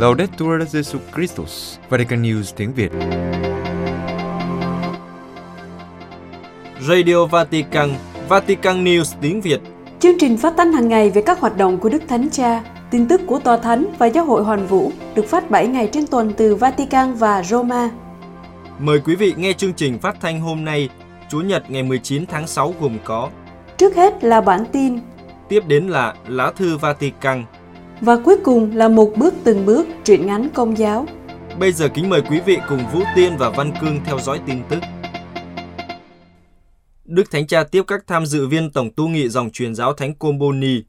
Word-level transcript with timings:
Laudetur 0.00 0.62
Jesus 0.72 1.00
Christus, 1.14 1.78
Vatican 1.88 2.22
News 2.22 2.52
tiếng 2.56 2.72
Việt. 2.72 2.90
Radio 6.88 7.26
Vatican, 7.26 7.90
Vatican 8.28 8.84
News 8.84 9.16
tiếng 9.20 9.40
Việt. 9.40 9.60
Chương 10.00 10.18
trình 10.18 10.36
phát 10.36 10.54
thanh 10.56 10.72
hàng 10.72 10.88
ngày 10.88 11.10
về 11.10 11.22
các 11.22 11.40
hoạt 11.40 11.56
động 11.56 11.78
của 11.78 11.88
Đức 11.88 12.02
Thánh 12.08 12.30
Cha, 12.30 12.62
tin 12.90 13.08
tức 13.08 13.20
của 13.26 13.38
Tòa 13.38 13.56
Thánh 13.56 13.86
và 13.98 14.06
Giáo 14.06 14.24
hội 14.24 14.44
Hoàn 14.44 14.66
Vũ 14.66 14.92
được 15.14 15.26
phát 15.26 15.50
7 15.50 15.66
ngày 15.66 15.88
trên 15.92 16.06
tuần 16.06 16.32
từ 16.36 16.54
Vatican 16.54 17.14
và 17.14 17.42
Roma. 17.42 17.90
Mời 18.78 19.00
quý 19.04 19.14
vị 19.16 19.34
nghe 19.36 19.52
chương 19.52 19.74
trình 19.74 19.98
phát 19.98 20.16
thanh 20.20 20.40
hôm 20.40 20.64
nay, 20.64 20.88
Chủ 21.30 21.40
nhật 21.40 21.70
ngày 21.70 21.82
19 21.82 22.26
tháng 22.26 22.46
6 22.46 22.74
gồm 22.80 22.98
có 23.04 23.30
Trước 23.76 23.96
hết 23.96 24.24
là 24.24 24.40
bản 24.40 24.64
tin 24.72 24.98
Tiếp 25.48 25.62
đến 25.66 25.88
là 25.88 26.14
Lá 26.28 26.52
thư 26.56 26.76
Vatican 26.76 27.44
và 28.00 28.16
cuối 28.16 28.36
cùng 28.44 28.76
là 28.76 28.88
một 28.88 29.12
bước 29.16 29.34
từng 29.44 29.66
bước 29.66 29.86
truyện 30.04 30.26
ngắn 30.26 30.48
công 30.54 30.78
giáo. 30.78 31.06
Bây 31.58 31.72
giờ 31.72 31.88
kính 31.94 32.08
mời 32.08 32.22
quý 32.30 32.40
vị 32.46 32.58
cùng 32.68 32.80
Vũ 32.92 33.00
Tiên 33.16 33.32
và 33.38 33.50
Văn 33.50 33.72
Cương 33.80 34.00
theo 34.04 34.18
dõi 34.20 34.40
tin 34.46 34.56
tức. 34.68 34.78
Đức 37.04 37.30
Thánh 37.30 37.46
Cha 37.46 37.64
tiếp 37.64 37.82
các 37.86 38.06
tham 38.06 38.26
dự 38.26 38.48
viên 38.48 38.70
tổng 38.70 38.90
tu 38.96 39.08
nghị 39.08 39.28
dòng 39.28 39.50
truyền 39.50 39.74
giáo 39.74 39.92
Thánh 39.92 40.14
Comboni. 40.14 40.82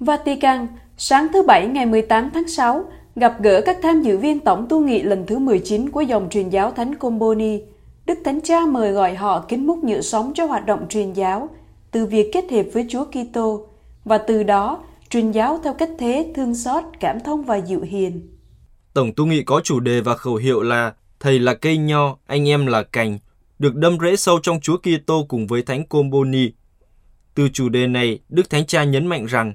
Vatican, 0.00 0.66
sáng 0.96 1.26
thứ 1.32 1.42
Bảy 1.42 1.66
ngày 1.66 1.86
18 1.86 2.30
tháng 2.34 2.48
6, 2.48 2.84
gặp 3.16 3.36
gỡ 3.42 3.62
các 3.66 3.78
tham 3.82 4.02
dự 4.02 4.18
viên 4.18 4.40
tổng 4.40 4.66
tu 4.68 4.80
nghị 4.80 5.02
lần 5.02 5.26
thứ 5.26 5.38
19 5.38 5.90
của 5.90 6.00
dòng 6.00 6.28
truyền 6.30 6.48
giáo 6.48 6.70
Thánh 6.70 6.94
Comboni. 6.94 7.60
Đức 8.06 8.18
Thánh 8.24 8.40
Cha 8.40 8.60
mời 8.66 8.92
gọi 8.92 9.14
họ 9.14 9.44
kính 9.48 9.66
múc 9.66 9.84
nhựa 9.84 10.00
sống 10.00 10.32
cho 10.34 10.46
hoạt 10.46 10.66
động 10.66 10.86
truyền 10.88 11.12
giáo, 11.12 11.48
từ 11.90 12.06
việc 12.06 12.30
kết 12.32 12.50
hợp 12.50 12.64
với 12.72 12.86
Chúa 12.88 13.04
Kitô 13.04 13.66
và 14.04 14.18
từ 14.18 14.42
đó 14.42 14.78
truyền 15.10 15.30
giáo 15.30 15.60
theo 15.64 15.74
cách 15.74 15.90
thế 15.98 16.32
thương 16.36 16.54
xót, 16.54 16.84
cảm 17.00 17.18
thông 17.24 17.42
và 17.42 17.56
dịu 17.56 17.80
hiền. 17.80 18.28
Tổng 18.94 19.12
tu 19.16 19.26
nghị 19.26 19.42
có 19.42 19.60
chủ 19.64 19.80
đề 19.80 20.00
và 20.00 20.16
khẩu 20.16 20.36
hiệu 20.36 20.62
là 20.62 20.92
Thầy 21.20 21.38
là 21.38 21.54
cây 21.54 21.78
nho, 21.78 22.16
anh 22.26 22.48
em 22.48 22.66
là 22.66 22.82
cành, 22.82 23.18
được 23.58 23.74
đâm 23.74 23.98
rễ 24.00 24.16
sâu 24.16 24.38
trong 24.42 24.60
Chúa 24.60 24.76
Kitô 24.76 25.24
cùng 25.28 25.46
với 25.46 25.62
Thánh 25.62 25.86
Comboni. 25.86 26.50
Từ 27.34 27.48
chủ 27.48 27.68
đề 27.68 27.86
này, 27.86 28.18
Đức 28.28 28.50
Thánh 28.50 28.66
Cha 28.66 28.84
nhấn 28.84 29.06
mạnh 29.06 29.26
rằng 29.26 29.54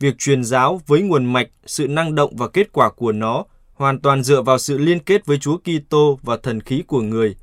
việc 0.00 0.18
truyền 0.18 0.44
giáo 0.44 0.80
với 0.86 1.02
nguồn 1.02 1.24
mạch, 1.24 1.48
sự 1.66 1.88
năng 1.88 2.14
động 2.14 2.36
và 2.36 2.48
kết 2.48 2.72
quả 2.72 2.90
của 2.90 3.12
nó 3.12 3.44
hoàn 3.74 4.00
toàn 4.00 4.22
dựa 4.22 4.42
vào 4.42 4.58
sự 4.58 4.78
liên 4.78 4.98
kết 4.98 5.26
với 5.26 5.38
Chúa 5.38 5.58
Kitô 5.58 6.18
và 6.22 6.36
thần 6.36 6.60
khí 6.60 6.82
của 6.86 7.00
người. 7.00 7.36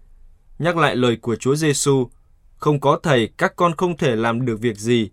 Nhắc 0.59 0.77
lại 0.77 0.95
lời 0.95 1.15
của 1.15 1.35
Chúa 1.35 1.55
Giêsu, 1.55 2.07
không 2.55 2.79
có 2.79 2.99
thầy 3.03 3.29
các 3.37 3.55
con 3.55 3.75
không 3.77 3.97
thể 3.97 4.15
làm 4.15 4.45
được 4.45 4.59
việc 4.59 4.77
gì. 4.77 5.09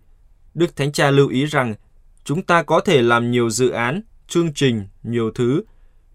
Đức 0.53 0.75
Thánh 0.75 0.91
Cha 0.91 1.11
lưu 1.11 1.27
ý 1.29 1.45
rằng 1.45 1.75
chúng 2.23 2.41
ta 2.41 2.63
có 2.63 2.79
thể 2.79 3.01
làm 3.01 3.31
nhiều 3.31 3.49
dự 3.49 3.69
án, 3.69 4.01
chương 4.27 4.53
trình, 4.53 4.87
nhiều 5.03 5.31
thứ, 5.35 5.63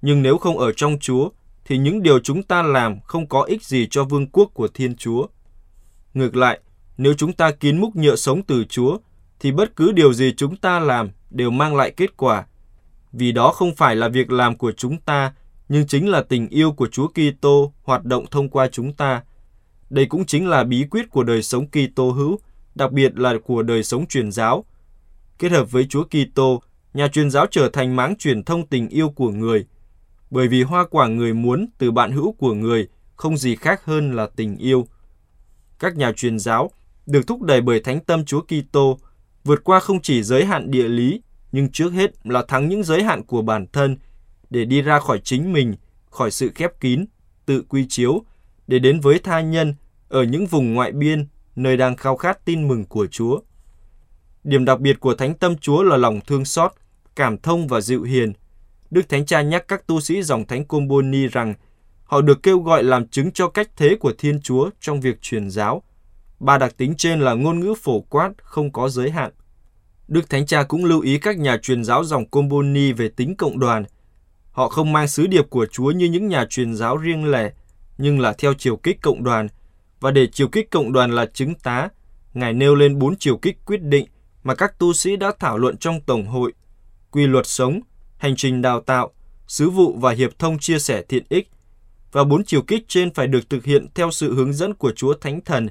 nhưng 0.03 0.23
nếu 0.23 0.39
không 0.39 0.59
ở 0.59 0.73
trong 0.73 0.99
Chúa 1.01 1.31
thì 1.65 1.79
những 1.79 2.03
điều 2.03 2.19
chúng 2.19 2.43
ta 2.43 2.63
làm 2.63 3.01
không 3.01 3.27
có 3.27 3.43
ích 3.43 3.65
gì 3.65 3.87
cho 3.91 4.05
vương 4.05 4.27
quốc 4.27 4.51
của 4.55 4.69
Thiên 4.69 4.97
Chúa. 4.97 5.27
Ngược 6.15 6.37
lại, 6.37 6.61
nếu 6.97 7.15
chúng 7.15 7.33
ta 7.33 7.51
kín 7.51 7.81
múc 7.81 7.97
nhựa 7.97 8.17
sống 8.17 8.43
từ 8.43 8.65
Chúa 8.65 8.99
thì 9.41 9.53
bất 9.53 9.77
cứ 9.77 9.93
điều 9.93 10.13
gì 10.13 10.35
chúng 10.37 10.57
ta 10.57 10.81
làm 10.81 11.11
đều 11.31 11.51
mang 11.51 11.77
lại 11.77 11.91
kết 11.91 12.17
quả. 12.17 12.47
Vì 13.13 13.33
đó 13.33 13.53
không 13.53 13.75
phải 13.75 13.97
là 13.97 14.09
việc 14.09 14.31
làm 14.31 14.57
của 14.57 14.73
chúng 14.73 15.01
ta, 15.01 15.33
nhưng 15.69 15.87
chính 15.87 16.09
là 16.09 16.23
tình 16.23 16.49
yêu 16.49 16.73
của 16.73 16.87
Chúa 16.87 17.09
Kitô 17.09 17.73
hoạt 17.83 18.05
động 18.05 18.27
thông 18.31 18.49
qua 18.49 18.69
chúng 18.73 18.93
ta. 18.93 19.23
Đây 19.91 20.07
cũng 20.07 20.27
chính 20.27 20.49
là 20.49 20.65
bí 20.65 20.85
quyết 20.91 21.11
của 21.11 21.23
đời 21.23 21.43
sống 21.43 21.67
Kitô 21.67 22.11
hữu, 22.11 22.39
đặc 22.75 22.93
biệt 22.93 23.19
là 23.19 23.35
của 23.45 23.63
đời 23.63 23.83
sống 23.83 24.07
truyền 24.07 24.33
giáo. 24.33 24.65
Kết 25.39 25.53
hợp 25.53 25.73
với 25.73 25.87
Chúa 25.87 26.05
Kitô, 26.05 26.63
nhà 26.95 27.09
truyền 27.09 27.31
giáo 27.31 27.47
trở 27.51 27.69
thành 27.69 27.97
máng 27.97 28.17
truyền 28.17 28.45
thông 28.45 28.67
tình 28.67 28.89
yêu 28.89 29.09
của 29.09 29.31
người. 29.31 29.67
Bởi 30.31 30.49
vì 30.49 30.63
hoa 30.63 30.87
quả 30.91 31.07
người 31.07 31.35
muốn 31.35 31.67
từ 31.79 31.91
bạn 31.91 32.13
hữu 32.13 32.33
của 32.33 32.55
người 32.55 32.89
không 33.17 33.37
gì 33.37 33.57
khác 33.57 33.85
hơn 33.85 34.13
là 34.13 34.27
tình 34.37 34.57
yêu. 34.57 34.87
Các 35.79 35.97
nhà 35.97 36.13
truyền 36.13 36.39
giáo 36.39 36.71
được 37.07 37.27
thúc 37.27 37.43
đẩy 37.43 37.61
bởi 37.61 37.81
thánh 37.81 38.01
tâm 38.01 38.25
Chúa 38.25 38.41
Kitô 38.41 38.99
vượt 39.45 39.65
qua 39.65 39.81
không 39.81 40.03
chỉ 40.03 40.23
giới 40.23 40.45
hạn 40.45 40.71
địa 40.71 40.89
lý, 40.89 41.21
nhưng 41.53 41.73
trước 41.73 41.93
hết 41.93 42.27
là 42.27 42.45
thắng 42.49 42.69
những 42.69 42.85
giới 42.85 43.03
hạn 43.03 43.23
của 43.23 43.43
bản 43.43 43.67
thân 43.73 43.97
để 44.51 44.65
đi 44.65 44.83
ra 44.83 45.01
khỏi 45.01 45.21
chính 45.25 45.53
mình, 45.53 45.75
khỏi 46.11 46.31
sự 46.31 46.51
khép 46.55 46.81
kín, 46.81 47.05
tự 47.47 47.63
quy 47.69 47.87
chiếu, 47.89 48.23
để 48.67 48.79
đến 48.79 49.01
với 49.01 49.19
tha 49.19 49.41
nhân 49.41 49.75
ở 50.09 50.23
những 50.23 50.47
vùng 50.47 50.75
ngoại 50.75 50.93
biên, 50.93 51.27
nơi 51.57 51.77
đang 51.77 51.97
khao 51.97 52.17
khát 52.17 52.45
tin 52.45 52.69
mừng 52.69 52.85
của 52.85 53.07
Chúa. 53.07 53.41
Điểm 54.47 54.65
đặc 54.65 54.81
biệt 54.81 55.01
của 55.01 55.15
Thánh 55.15 55.35
Tâm 55.35 55.57
Chúa 55.57 55.83
là 55.83 55.97
lòng 55.97 56.21
thương 56.27 56.45
xót, 56.45 56.73
cảm 57.17 57.39
thông 57.39 57.69
và 57.69 57.81
dịu 57.81 58.03
hiền. 58.03 58.33
Đức 58.91 59.09
Thánh 59.09 59.27
Cha 59.27 59.43
nhắc 59.43 59.65
các 59.69 59.87
tu 59.87 60.01
sĩ 60.01 60.23
dòng 60.23 60.47
Thánh 60.47 60.65
Comboni 60.65 61.27
rằng 61.27 61.55
họ 62.05 62.21
được 62.21 62.43
kêu 62.43 62.59
gọi 62.59 62.83
làm 62.83 63.09
chứng 63.09 63.33
cho 63.33 63.49
cách 63.49 63.71
thế 63.77 63.97
của 64.01 64.13
Thiên 64.19 64.41
Chúa 64.41 64.71
trong 64.81 65.01
việc 65.01 65.23
truyền 65.23 65.51
giáo. 65.51 65.83
Ba 66.41 66.59
đặc 66.59 66.77
tính 66.77 66.95
trên 66.97 67.21
là 67.21 67.35
ngôn 67.35 67.61
ngữ 67.61 67.75
phổ 67.83 68.01
quát, 68.01 68.33
không 68.43 68.73
có 68.73 68.89
giới 68.89 69.11
hạn. 69.11 69.33
Đức 70.09 70.31
Thánh 70.31 70.47
Cha 70.47 70.63
cũng 70.63 70.85
lưu 70.85 71.01
ý 71.01 71.19
các 71.19 71.39
nhà 71.39 71.57
truyền 71.63 71.85
giáo 71.85 72.05
dòng 72.05 72.29
Comboni 72.29 72.93
về 72.93 73.09
tính 73.09 73.37
cộng 73.37 73.59
đoàn. 73.59 73.85
Họ 74.51 74.69
không 74.69 74.93
mang 74.93 75.09
sứ 75.09 75.27
điệp 75.27 75.51
của 75.51 75.67
Chúa 75.67 75.91
như 75.91 76.07
những 76.07 76.29
nhà 76.29 76.47
truyền 76.51 76.75
giáo 76.75 76.97
riêng 76.97 77.31
lẻ, 77.31 77.53
nhưng 77.99 78.21
là 78.21 78.33
theo 78.39 78.55
chiều 78.59 78.77
kích 78.77 79.03
cộng 79.03 79.25
đoàn. 79.25 79.49
Và 80.01 80.11
để 80.11 80.27
chiều 80.33 80.49
kích 80.49 80.71
cộng 80.71 80.93
đoàn 80.93 81.11
là 81.11 81.27
chứng 81.27 81.55
tá, 81.55 81.89
Ngài 82.35 82.53
nêu 82.53 82.75
lên 82.75 82.99
bốn 82.99 83.17
chiều 83.17 83.37
kích 83.37 83.57
quyết 83.67 83.83
định 83.83 84.07
mà 84.47 84.55
các 84.55 84.79
tu 84.79 84.93
sĩ 84.93 85.17
đã 85.17 85.33
thảo 85.39 85.59
luận 85.59 85.77
trong 85.77 86.01
Tổng 86.01 86.27
hội, 86.27 86.53
quy 87.11 87.27
luật 87.27 87.47
sống, 87.47 87.81
hành 88.17 88.37
trình 88.37 88.63
đào 88.63 88.81
tạo, 88.81 89.11
sứ 89.47 89.71
vụ 89.71 89.97
và 89.99 90.13
hiệp 90.13 90.39
thông 90.39 90.59
chia 90.59 90.79
sẻ 90.79 91.03
thiện 91.09 91.25
ích. 91.29 91.51
Và 92.13 92.25
bốn 92.25 92.45
chiều 92.45 92.63
kích 92.63 92.85
trên 92.89 93.15
phải 93.15 93.27
được 93.27 93.51
thực 93.51 93.65
hiện 93.65 93.87
theo 93.95 94.11
sự 94.11 94.35
hướng 94.35 94.53
dẫn 94.53 94.75
của 94.75 94.93
Chúa 94.93 95.15
Thánh 95.15 95.41
Thần, 95.41 95.69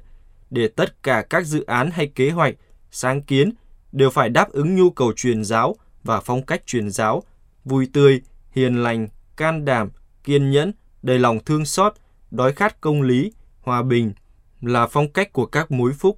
để 0.50 0.68
tất 0.68 1.04
cả 1.04 1.24
các 1.30 1.46
dự 1.46 1.64
án 1.66 1.92
hay 1.92 2.08
kế 2.08 2.30
hoạch, 2.30 2.56
sáng 2.92 3.22
kiến 3.22 3.52
đều 3.92 4.10
phải 4.10 4.30
đáp 4.30 4.52
ứng 4.52 4.76
nhu 4.76 4.90
cầu 4.90 5.14
truyền 5.16 5.44
giáo 5.44 5.76
và 6.04 6.22
phong 6.22 6.46
cách 6.46 6.68
truyền 6.68 6.90
giáo, 6.90 7.24
vui 7.66 7.88
tươi, 7.94 8.22
hiền 8.52 8.84
lành, 8.84 9.08
can 9.36 9.66
đảm, 9.66 9.90
kiên 10.24 10.52
nhẫn, 10.52 10.72
đầy 11.02 11.20
lòng 11.20 11.40
thương 11.46 11.66
xót, 11.66 11.94
đói 12.32 12.54
khát 12.54 12.82
công 12.82 13.02
lý, 13.02 13.32
hòa 13.62 13.84
bình, 13.84 14.14
là 14.62 14.88
phong 14.88 15.12
cách 15.12 15.34
của 15.34 15.46
các 15.46 15.72
mối 15.72 15.94
phúc. 15.94 16.18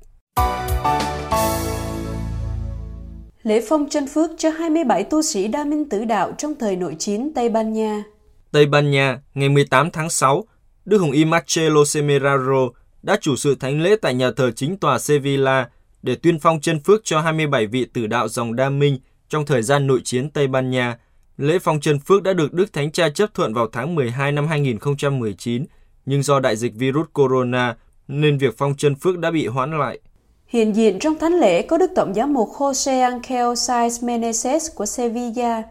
Lễ 3.47 3.62
phong 3.69 3.90
chân 3.90 4.08
phước 4.08 4.31
cho 4.38 4.50
27 4.50 5.03
tu 5.03 5.22
sĩ 5.22 5.47
đa 5.47 5.63
minh 5.63 5.90
tử 5.90 6.06
đạo 6.06 6.31
trong 6.38 6.53
thời 6.59 6.75
nội 6.75 6.96
chiến 7.00 7.31
Tây 7.35 7.50
Ban 7.50 7.74
Nha. 7.74 8.03
Tây 8.52 8.66
Ban 8.66 8.91
Nha, 8.91 9.19
ngày 9.34 9.50
18 9.50 9.91
tháng 9.91 10.09
6, 10.09 10.44
Đức 10.85 10.97
Hồng 10.97 11.12
Y 11.12 11.25
Marcelo 11.25 11.85
Semeraro 11.85 12.69
đã 13.03 13.18
chủ 13.22 13.35
sự 13.35 13.56
thánh 13.56 13.81
lễ 13.81 13.96
tại 14.02 14.13
nhà 14.13 14.31
thờ 14.31 14.52
chính 14.52 14.78
tòa 14.78 15.00
Sevilla 15.00 15.69
để 16.02 16.16
tuyên 16.16 16.40
phong 16.40 16.62
chân 16.62 16.80
phước 16.80 17.02
cho 17.03 17.19
27 17.19 17.68
vị 17.68 17.85
tử 17.94 18.08
đạo 18.08 18.28
dòng 18.28 18.56
đa 18.56 18.69
minh 18.69 19.00
trong 19.30 19.46
thời 19.46 19.62
gian 19.62 19.88
nội 19.88 20.02
chiến 20.03 20.29
Tây 20.29 20.47
Ban 20.47 20.69
Nha. 20.69 20.97
Lễ 21.38 21.59
phong 21.59 21.79
chân 21.79 22.00
phước 22.00 22.24
đã 22.24 22.34
được 22.34 22.53
Đức 22.53 22.74
Thánh 22.74 22.91
Cha 22.91 23.09
chấp 23.09 23.34
thuận 23.34 23.53
vào 23.53 23.68
tháng 23.72 23.96
12 23.96 24.31
năm 24.31 24.47
2019, 24.47 25.66
nhưng 26.06 26.24
do 26.24 26.40
đại 26.40 26.56
dịch 26.56 26.74
virus 26.75 27.08
corona 27.14 27.75
nên 28.08 28.38
việc 28.38 28.58
phong 28.58 28.75
chân 28.78 28.96
phước 28.96 29.18
đã 29.18 29.31
bị 29.31 29.47
hoãn 29.47 29.79
lại. 29.79 30.00
Hiện 30.47 30.75
diện 30.75 31.00
trong 31.00 31.16
thánh 31.16 31.34
lễ 31.34 31.62
có 31.62 31.78
Đức 31.78 31.91
Tổng 31.96 32.13
giám 32.13 32.34
mục 32.34 32.50
Jose 32.58 33.03
Angel 33.03 33.47
Sainz 33.47 34.06
Meneses 34.06 34.75
của 34.75 34.85
Sevilla 34.85 35.63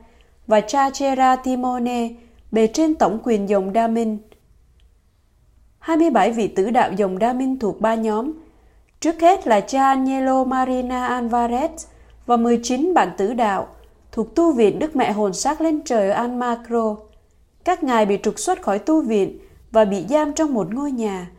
và 0.47 0.61
cha 0.61 0.91
Chera 0.91 1.37
Timone, 1.37 2.09
bề 2.53 2.67
trên 2.67 2.95
tổng 2.95 3.19
quyền 3.25 3.49
dòng 3.49 3.73
Đa 3.73 3.89
Minh. 3.89 4.19
27 5.79 6.31
vị 6.31 6.49
tử 6.49 6.71
đạo 6.71 6.93
dòng 6.97 7.19
Đa 7.19 7.33
Minh 7.33 7.59
thuộc 7.59 7.81
ba 7.81 7.95
nhóm. 7.95 8.33
Trước 9.01 9.21
hết 9.21 9.47
là 9.47 9.61
cha 9.61 9.89
Agnelo 9.89 10.45
Marina 10.45 11.21
Alvarez 11.21 11.69
và 12.27 12.37
19 12.37 12.95
bạn 12.95 13.09
tử 13.17 13.34
đạo 13.34 13.69
thuộc 14.13 14.34
tu 14.34 14.53
viện 14.53 14.79
Đức 14.79 14.97
Mẹ 14.97 15.13
Hồn 15.13 15.33
Xác 15.33 15.61
lên 15.61 15.81
trời 15.84 16.11
ở 16.11 16.15
Almagro. 16.15 16.97
Các 17.65 17.83
ngài 17.83 18.07
bị 18.07 18.19
trục 18.22 18.39
xuất 18.39 18.63
khỏi 18.63 18.79
tu 18.79 19.03
viện 19.03 19.39
và 19.72 19.84
bị 19.84 20.05
giam 20.09 20.33
trong 20.33 20.55
một 20.55 20.75
ngôi 20.75 20.93
nhà. 20.93 21.31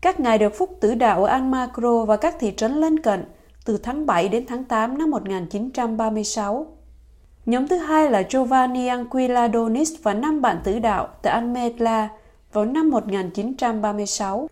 Các 0.00 0.20
ngài 0.20 0.38
được 0.38 0.54
phúc 0.54 0.76
tử 0.80 0.94
đạo 0.94 1.24
ở 1.24 1.30
Almagro 1.30 2.04
và 2.04 2.16
các 2.16 2.36
thị 2.40 2.52
trấn 2.56 2.74
lân 2.74 3.00
cận 3.00 3.24
từ 3.64 3.78
tháng 3.78 4.06
7 4.06 4.28
đến 4.28 4.44
tháng 4.48 4.64
8 4.64 4.98
năm 4.98 5.10
1936. 5.10 6.66
Nhóm 7.46 7.68
thứ 7.68 7.76
hai 7.76 8.10
là 8.10 8.22
Giovanni 8.30 8.86
Anquila 8.86 9.48
Donis 9.54 9.92
và 10.02 10.14
năm 10.14 10.40
bạn 10.40 10.60
tử 10.64 10.78
đạo 10.78 11.08
tại 11.22 11.32
Almedla 11.32 12.08
vào 12.52 12.64
năm 12.64 12.90
1936. 12.90 14.48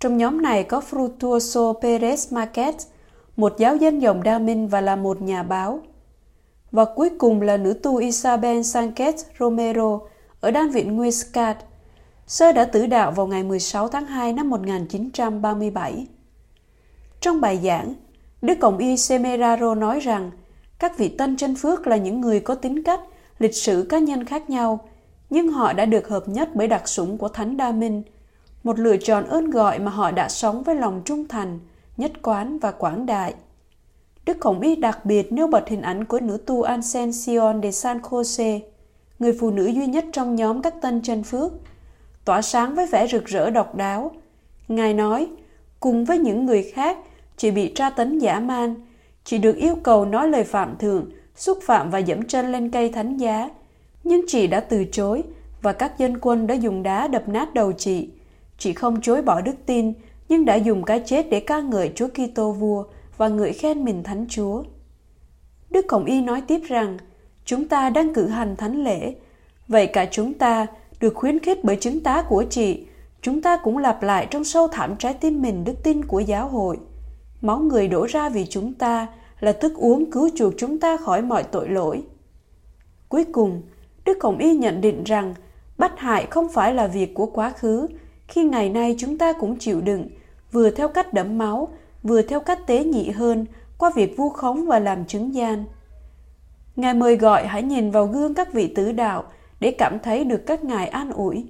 Trong 0.00 0.16
nhóm 0.16 0.42
này 0.42 0.64
có 0.64 0.82
Frutuoso 0.90 1.80
Perez 1.80 2.16
Marquez, 2.36 2.72
một 3.36 3.54
giáo 3.58 3.76
dân 3.76 4.02
dòng 4.02 4.22
Đa 4.22 4.38
Minh 4.38 4.68
và 4.68 4.80
là 4.80 4.96
một 4.96 5.22
nhà 5.22 5.42
báo. 5.42 5.80
Và 6.72 6.84
cuối 6.84 7.10
cùng 7.18 7.42
là 7.42 7.56
nữ 7.56 7.72
tu 7.82 7.96
Isabel 7.96 8.58
Sanchez 8.58 9.12
Romero 9.38 10.00
ở 10.40 10.50
đan 10.50 10.70
viện 10.70 10.96
Huescat, 10.96 11.56
Sơ 12.26 12.52
đã 12.52 12.64
tử 12.64 12.86
đạo 12.86 13.12
vào 13.12 13.26
ngày 13.26 13.42
16 13.42 13.88
tháng 13.88 14.06
2 14.06 14.32
năm 14.32 14.50
1937. 14.50 16.06
Trong 17.20 17.40
bài 17.40 17.60
giảng, 17.64 17.94
Đức 18.42 18.54
Cộng 18.60 18.78
y 18.78 18.96
Semeraro 18.96 19.74
nói 19.74 20.00
rằng 20.00 20.30
các 20.78 20.98
vị 20.98 21.08
tân 21.08 21.36
chân 21.36 21.56
phước 21.56 21.86
là 21.86 21.96
những 21.96 22.20
người 22.20 22.40
có 22.40 22.54
tính 22.54 22.82
cách, 22.82 23.00
lịch 23.38 23.54
sử 23.54 23.86
cá 23.88 23.98
nhân 23.98 24.24
khác 24.24 24.50
nhau, 24.50 24.88
nhưng 25.30 25.48
họ 25.48 25.72
đã 25.72 25.84
được 25.84 26.08
hợp 26.08 26.28
nhất 26.28 26.48
bởi 26.54 26.68
đặc 26.68 26.88
sủng 26.88 27.18
của 27.18 27.28
Thánh 27.28 27.56
Đa 27.56 27.72
Minh, 27.72 28.02
một 28.64 28.78
lựa 28.78 28.96
chọn 28.96 29.26
ơn 29.26 29.50
gọi 29.50 29.78
mà 29.78 29.90
họ 29.90 30.10
đã 30.10 30.28
sống 30.28 30.62
với 30.62 30.74
lòng 30.74 31.02
trung 31.04 31.28
thành, 31.28 31.58
nhất 31.96 32.12
quán 32.22 32.58
và 32.58 32.70
quảng 32.70 33.06
đại. 33.06 33.34
Đức 34.24 34.36
Khổng 34.40 34.60
Y 34.60 34.76
đặc 34.76 35.04
biệt 35.04 35.32
nêu 35.32 35.46
bật 35.46 35.68
hình 35.68 35.82
ảnh 35.82 36.04
của 36.04 36.20
nữ 36.20 36.38
tu 36.46 36.62
Ascension 36.62 37.62
de 37.62 37.70
San 37.70 37.98
Jose, 37.98 38.60
người 39.18 39.36
phụ 39.40 39.50
nữ 39.50 39.66
duy 39.66 39.86
nhất 39.86 40.04
trong 40.12 40.36
nhóm 40.36 40.62
các 40.62 40.74
tân 40.82 41.02
chân 41.02 41.22
phước, 41.22 41.52
tỏa 42.26 42.42
sáng 42.42 42.74
với 42.74 42.86
vẻ 42.86 43.06
rực 43.06 43.24
rỡ 43.24 43.50
độc 43.50 43.74
đáo. 43.74 44.10
Ngài 44.68 44.94
nói, 44.94 45.26
cùng 45.80 46.04
với 46.04 46.18
những 46.18 46.46
người 46.46 46.62
khác, 46.62 46.98
chị 47.36 47.50
bị 47.50 47.72
tra 47.74 47.90
tấn 47.90 48.18
dã 48.18 48.40
man, 48.40 48.74
chị 49.24 49.38
được 49.38 49.56
yêu 49.56 49.76
cầu 49.82 50.04
nói 50.04 50.28
lời 50.28 50.44
phạm 50.44 50.76
thượng, 50.78 51.10
xúc 51.36 51.58
phạm 51.62 51.90
và 51.90 51.98
dẫm 51.98 52.22
chân 52.22 52.52
lên 52.52 52.70
cây 52.70 52.88
thánh 52.88 53.16
giá. 53.16 53.50
Nhưng 54.04 54.24
chị 54.28 54.46
đã 54.46 54.60
từ 54.60 54.84
chối 54.92 55.22
và 55.62 55.72
các 55.72 55.98
dân 55.98 56.18
quân 56.20 56.46
đã 56.46 56.54
dùng 56.54 56.82
đá 56.82 57.08
đập 57.08 57.28
nát 57.28 57.54
đầu 57.54 57.72
chị. 57.72 58.08
Chị 58.58 58.72
không 58.72 59.00
chối 59.00 59.22
bỏ 59.22 59.40
đức 59.40 59.56
tin, 59.66 59.92
nhưng 60.28 60.44
đã 60.44 60.54
dùng 60.54 60.82
cái 60.82 61.02
chết 61.06 61.30
để 61.30 61.40
ca 61.40 61.60
ngợi 61.60 61.92
Chúa 61.94 62.08
Kitô 62.08 62.52
vua 62.52 62.84
và 63.16 63.28
ngợi 63.28 63.52
khen 63.52 63.84
mình 63.84 64.02
thánh 64.02 64.26
Chúa. 64.28 64.62
Đức 65.70 65.84
Cộng 65.88 66.04
Y 66.04 66.20
nói 66.20 66.42
tiếp 66.46 66.60
rằng, 66.68 66.98
chúng 67.44 67.68
ta 67.68 67.90
đang 67.90 68.14
cử 68.14 68.28
hành 68.28 68.56
thánh 68.56 68.84
lễ, 68.84 69.14
vậy 69.68 69.86
cả 69.86 70.06
chúng 70.10 70.34
ta 70.34 70.66
được 71.00 71.14
khuyến 71.14 71.38
khích 71.38 71.64
bởi 71.64 71.76
chứng 71.76 72.02
tá 72.02 72.22
của 72.22 72.44
chị, 72.50 72.86
chúng 73.22 73.42
ta 73.42 73.56
cũng 73.56 73.78
lặp 73.78 74.02
lại 74.02 74.26
trong 74.30 74.44
sâu 74.44 74.68
thẳm 74.68 74.96
trái 74.96 75.14
tim 75.14 75.42
mình 75.42 75.64
đức 75.64 75.74
tin 75.82 76.04
của 76.04 76.20
giáo 76.20 76.48
hội. 76.48 76.78
Máu 77.40 77.58
người 77.58 77.88
đổ 77.88 78.06
ra 78.06 78.28
vì 78.28 78.46
chúng 78.46 78.74
ta 78.74 79.06
là 79.40 79.52
thức 79.52 79.72
uống 79.76 80.10
cứu 80.10 80.30
chuộc 80.36 80.54
chúng 80.58 80.80
ta 80.80 80.96
khỏi 80.96 81.22
mọi 81.22 81.42
tội 81.42 81.68
lỗi. 81.68 82.02
Cuối 83.08 83.24
cùng, 83.24 83.62
Đức 84.04 84.18
Hồng 84.22 84.38
Y 84.38 84.54
nhận 84.54 84.80
định 84.80 85.04
rằng 85.04 85.34
bắt 85.78 85.92
hại 85.96 86.26
không 86.30 86.48
phải 86.52 86.74
là 86.74 86.86
việc 86.86 87.14
của 87.14 87.26
quá 87.26 87.50
khứ, 87.50 87.86
khi 88.28 88.44
ngày 88.44 88.68
nay 88.68 88.96
chúng 88.98 89.18
ta 89.18 89.32
cũng 89.32 89.58
chịu 89.58 89.80
đựng, 89.80 90.08
vừa 90.52 90.70
theo 90.70 90.88
cách 90.88 91.14
đẫm 91.14 91.38
máu, 91.38 91.68
vừa 92.02 92.22
theo 92.22 92.40
cách 92.40 92.66
tế 92.66 92.84
nhị 92.84 93.10
hơn, 93.10 93.46
qua 93.78 93.90
việc 93.94 94.16
vu 94.16 94.28
khống 94.28 94.66
và 94.66 94.78
làm 94.78 95.04
chứng 95.04 95.34
gian. 95.34 95.64
Ngài 96.76 96.94
mời 96.94 97.16
gọi 97.16 97.46
hãy 97.46 97.62
nhìn 97.62 97.90
vào 97.90 98.06
gương 98.06 98.34
các 98.34 98.52
vị 98.52 98.72
tứ 98.74 98.92
đạo 98.92 99.24
để 99.60 99.70
cảm 99.70 99.98
thấy 100.02 100.24
được 100.24 100.46
các 100.46 100.64
ngài 100.64 100.88
an 100.88 101.10
ủi. 101.10 101.44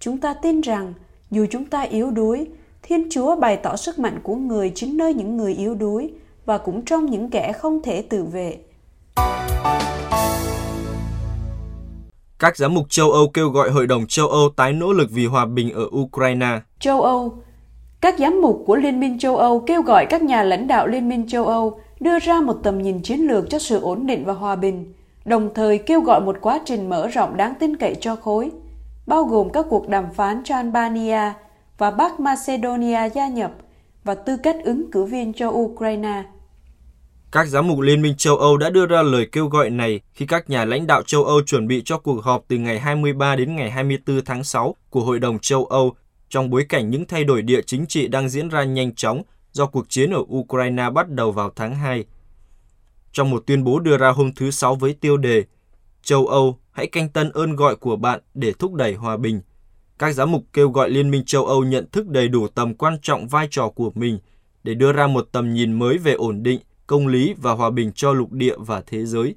Chúng 0.00 0.18
ta 0.18 0.34
tin 0.34 0.60
rằng, 0.60 0.94
dù 1.30 1.46
chúng 1.50 1.64
ta 1.64 1.80
yếu 1.80 2.10
đuối, 2.10 2.48
Thiên 2.82 3.08
Chúa 3.10 3.36
bày 3.36 3.56
tỏ 3.56 3.76
sức 3.76 3.98
mạnh 3.98 4.20
của 4.22 4.34
người 4.34 4.72
chính 4.74 4.96
nơi 4.96 5.14
những 5.14 5.36
người 5.36 5.54
yếu 5.54 5.74
đuối 5.74 6.10
và 6.44 6.58
cũng 6.58 6.84
trong 6.84 7.06
những 7.06 7.30
kẻ 7.30 7.52
không 7.52 7.82
thể 7.82 8.02
tự 8.02 8.24
vệ. 8.24 8.58
Các 12.38 12.56
giám 12.56 12.74
mục 12.74 12.90
châu 12.90 13.10
Âu 13.10 13.28
kêu 13.28 13.48
gọi 13.48 13.70
Hội 13.70 13.86
đồng 13.86 14.06
châu 14.06 14.28
Âu 14.28 14.48
tái 14.56 14.72
nỗ 14.72 14.92
lực 14.92 15.10
vì 15.10 15.26
hòa 15.26 15.46
bình 15.46 15.70
ở 15.70 15.88
Ukraine. 15.96 16.60
Châu 16.80 17.02
Âu 17.02 17.34
Các 18.00 18.18
giám 18.18 18.40
mục 18.40 18.62
của 18.66 18.76
Liên 18.76 19.00
minh 19.00 19.18
châu 19.18 19.36
Âu 19.36 19.60
kêu 19.60 19.82
gọi 19.82 20.06
các 20.06 20.22
nhà 20.22 20.42
lãnh 20.42 20.66
đạo 20.66 20.86
Liên 20.86 21.08
minh 21.08 21.28
châu 21.28 21.46
Âu 21.46 21.80
đưa 22.00 22.18
ra 22.18 22.40
một 22.40 22.56
tầm 22.62 22.82
nhìn 22.82 23.02
chiến 23.02 23.20
lược 23.20 23.50
cho 23.50 23.58
sự 23.58 23.80
ổn 23.80 24.06
định 24.06 24.24
và 24.24 24.32
hòa 24.32 24.56
bình, 24.56 24.92
đồng 25.24 25.54
thời 25.54 25.78
kêu 25.78 26.00
gọi 26.00 26.20
một 26.20 26.36
quá 26.40 26.60
trình 26.64 26.88
mở 26.88 27.08
rộng 27.08 27.36
đáng 27.36 27.54
tin 27.60 27.76
cậy 27.76 27.94
cho 28.00 28.16
khối, 28.16 28.50
bao 29.06 29.24
gồm 29.24 29.50
các 29.52 29.66
cuộc 29.70 29.88
đàm 29.88 30.04
phán 30.14 30.40
cho 30.44 30.54
Albania 30.54 31.32
và 31.78 31.90
Bắc 31.90 32.20
Macedonia 32.20 33.08
gia 33.14 33.28
nhập 33.28 33.52
và 34.04 34.14
tư 34.14 34.36
cách 34.36 34.56
ứng 34.64 34.90
cử 34.90 35.04
viên 35.04 35.32
cho 35.32 35.48
Ukraine. 35.48 36.22
Các 37.32 37.48
giám 37.48 37.68
mục 37.68 37.80
Liên 37.80 38.02
minh 38.02 38.14
châu 38.16 38.36
Âu 38.36 38.56
đã 38.56 38.70
đưa 38.70 38.86
ra 38.86 39.02
lời 39.02 39.26
kêu 39.32 39.46
gọi 39.46 39.70
này 39.70 40.00
khi 40.14 40.26
các 40.26 40.50
nhà 40.50 40.64
lãnh 40.64 40.86
đạo 40.86 41.02
châu 41.02 41.24
Âu 41.24 41.42
chuẩn 41.42 41.68
bị 41.68 41.82
cho 41.84 41.98
cuộc 41.98 42.24
họp 42.24 42.44
từ 42.48 42.56
ngày 42.56 42.78
23 42.78 43.36
đến 43.36 43.56
ngày 43.56 43.70
24 43.70 44.24
tháng 44.24 44.44
6 44.44 44.74
của 44.90 45.00
Hội 45.00 45.18
đồng 45.18 45.38
châu 45.38 45.64
Âu 45.64 45.94
trong 46.28 46.50
bối 46.50 46.66
cảnh 46.68 46.90
những 46.90 47.06
thay 47.06 47.24
đổi 47.24 47.42
địa 47.42 47.60
chính 47.66 47.86
trị 47.86 48.08
đang 48.08 48.28
diễn 48.28 48.48
ra 48.48 48.64
nhanh 48.64 48.94
chóng 48.94 49.22
do 49.52 49.66
cuộc 49.66 49.88
chiến 49.88 50.10
ở 50.10 50.20
Ukraine 50.36 50.90
bắt 50.90 51.08
đầu 51.08 51.32
vào 51.32 51.50
tháng 51.56 51.74
2. 51.74 52.04
Trong 53.12 53.30
một 53.30 53.42
tuyên 53.46 53.64
bố 53.64 53.78
đưa 53.80 53.96
ra 53.96 54.08
hôm 54.10 54.32
thứ 54.32 54.50
Sáu 54.50 54.74
với 54.74 54.94
tiêu 54.94 55.16
đề 55.16 55.44
Châu 56.02 56.26
Âu, 56.26 56.58
hãy 56.70 56.86
canh 56.86 57.08
tân 57.08 57.30
ơn 57.30 57.56
gọi 57.56 57.76
của 57.76 57.96
bạn 57.96 58.20
để 58.34 58.52
thúc 58.52 58.74
đẩy 58.74 58.94
hòa 58.94 59.16
bình. 59.16 59.40
Các 59.98 60.12
giám 60.12 60.32
mục 60.32 60.44
kêu 60.52 60.70
gọi 60.70 60.90
Liên 60.90 61.10
minh 61.10 61.24
châu 61.24 61.46
Âu 61.46 61.64
nhận 61.64 61.90
thức 61.90 62.08
đầy 62.08 62.28
đủ 62.28 62.48
tầm 62.48 62.74
quan 62.74 62.96
trọng 63.02 63.28
vai 63.28 63.48
trò 63.50 63.68
của 63.68 63.92
mình 63.94 64.18
để 64.64 64.74
đưa 64.74 64.92
ra 64.92 65.06
một 65.06 65.28
tầm 65.32 65.54
nhìn 65.54 65.72
mới 65.72 65.98
về 65.98 66.12
ổn 66.12 66.42
định, 66.42 66.60
công 66.86 67.06
lý 67.06 67.34
và 67.42 67.52
hòa 67.52 67.70
bình 67.70 67.92
cho 67.94 68.12
lục 68.12 68.32
địa 68.32 68.54
và 68.58 68.82
thế 68.86 69.06
giới. 69.06 69.34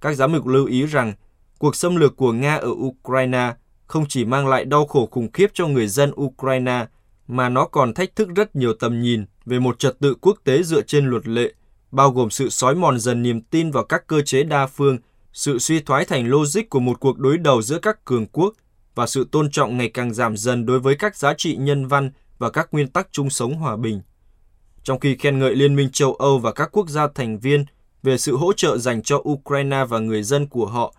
Các 0.00 0.14
giám 0.14 0.32
mục 0.32 0.46
lưu 0.46 0.66
ý 0.66 0.86
rằng 0.86 1.12
cuộc 1.58 1.76
xâm 1.76 1.96
lược 1.96 2.16
của 2.16 2.32
Nga 2.32 2.56
ở 2.56 2.70
Ukraine 2.70 3.54
không 3.86 4.04
chỉ 4.08 4.24
mang 4.24 4.48
lại 4.48 4.64
đau 4.64 4.86
khổ 4.86 5.08
khủng 5.10 5.32
khiếp 5.32 5.50
cho 5.54 5.66
người 5.66 5.88
dân 5.88 6.12
Ukraine, 6.20 6.86
mà 7.28 7.48
nó 7.48 7.66
còn 7.66 7.94
thách 7.94 8.16
thức 8.16 8.28
rất 8.36 8.56
nhiều 8.56 8.74
tầm 8.80 9.00
nhìn 9.00 9.24
về 9.44 9.58
một 9.58 9.78
trật 9.78 9.98
tự 10.00 10.14
quốc 10.20 10.38
tế 10.44 10.62
dựa 10.62 10.82
trên 10.82 11.06
luật 11.06 11.28
lệ, 11.28 11.52
bao 11.94 12.10
gồm 12.10 12.30
sự 12.30 12.48
xói 12.48 12.74
mòn 12.74 12.98
dần 12.98 13.22
niềm 13.22 13.40
tin 13.40 13.70
vào 13.70 13.84
các 13.84 14.06
cơ 14.06 14.20
chế 14.20 14.42
đa 14.42 14.66
phương, 14.66 14.98
sự 15.32 15.58
suy 15.58 15.80
thoái 15.80 16.04
thành 16.04 16.28
logic 16.28 16.70
của 16.70 16.80
một 16.80 17.00
cuộc 17.00 17.18
đối 17.18 17.38
đầu 17.38 17.62
giữa 17.62 17.78
các 17.78 18.04
cường 18.04 18.26
quốc 18.26 18.54
và 18.94 19.06
sự 19.06 19.28
tôn 19.32 19.50
trọng 19.50 19.76
ngày 19.76 19.88
càng 19.88 20.14
giảm 20.14 20.36
dần 20.36 20.66
đối 20.66 20.80
với 20.80 20.94
các 20.94 21.16
giá 21.16 21.34
trị 21.34 21.56
nhân 21.56 21.86
văn 21.86 22.10
và 22.38 22.50
các 22.50 22.68
nguyên 22.72 22.88
tắc 22.88 23.08
chung 23.12 23.30
sống 23.30 23.54
hòa 23.54 23.76
bình. 23.76 24.00
Trong 24.82 25.00
khi 25.00 25.16
khen 25.16 25.38
ngợi 25.38 25.54
Liên 25.54 25.76
minh 25.76 25.90
châu 25.90 26.14
Âu 26.14 26.38
và 26.38 26.52
các 26.52 26.68
quốc 26.72 26.88
gia 26.88 27.08
thành 27.14 27.38
viên 27.38 27.64
về 28.02 28.18
sự 28.18 28.36
hỗ 28.36 28.52
trợ 28.52 28.78
dành 28.78 29.02
cho 29.02 29.22
Ukraine 29.28 29.84
và 29.84 29.98
người 29.98 30.22
dân 30.22 30.46
của 30.46 30.66
họ, 30.66 30.94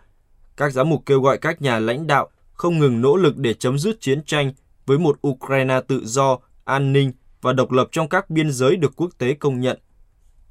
các 0.57 0.73
giám 0.73 0.89
mục 0.89 1.03
kêu 1.05 1.21
gọi 1.21 1.37
các 1.37 1.61
nhà 1.61 1.79
lãnh 1.79 2.07
đạo 2.07 2.29
không 2.53 2.79
ngừng 2.79 3.01
nỗ 3.01 3.15
lực 3.15 3.37
để 3.37 3.53
chấm 3.53 3.79
dứt 3.79 4.01
chiến 4.01 4.23
tranh 4.25 4.53
với 4.85 4.97
một 4.97 5.27
Ukraine 5.27 5.81
tự 5.87 6.05
do, 6.05 6.37
an 6.63 6.93
ninh 6.93 7.11
và 7.41 7.53
độc 7.53 7.71
lập 7.71 7.87
trong 7.91 8.09
các 8.09 8.29
biên 8.29 8.51
giới 8.51 8.75
được 8.75 8.93
quốc 8.95 9.09
tế 9.17 9.33
công 9.33 9.61
nhận. 9.61 9.79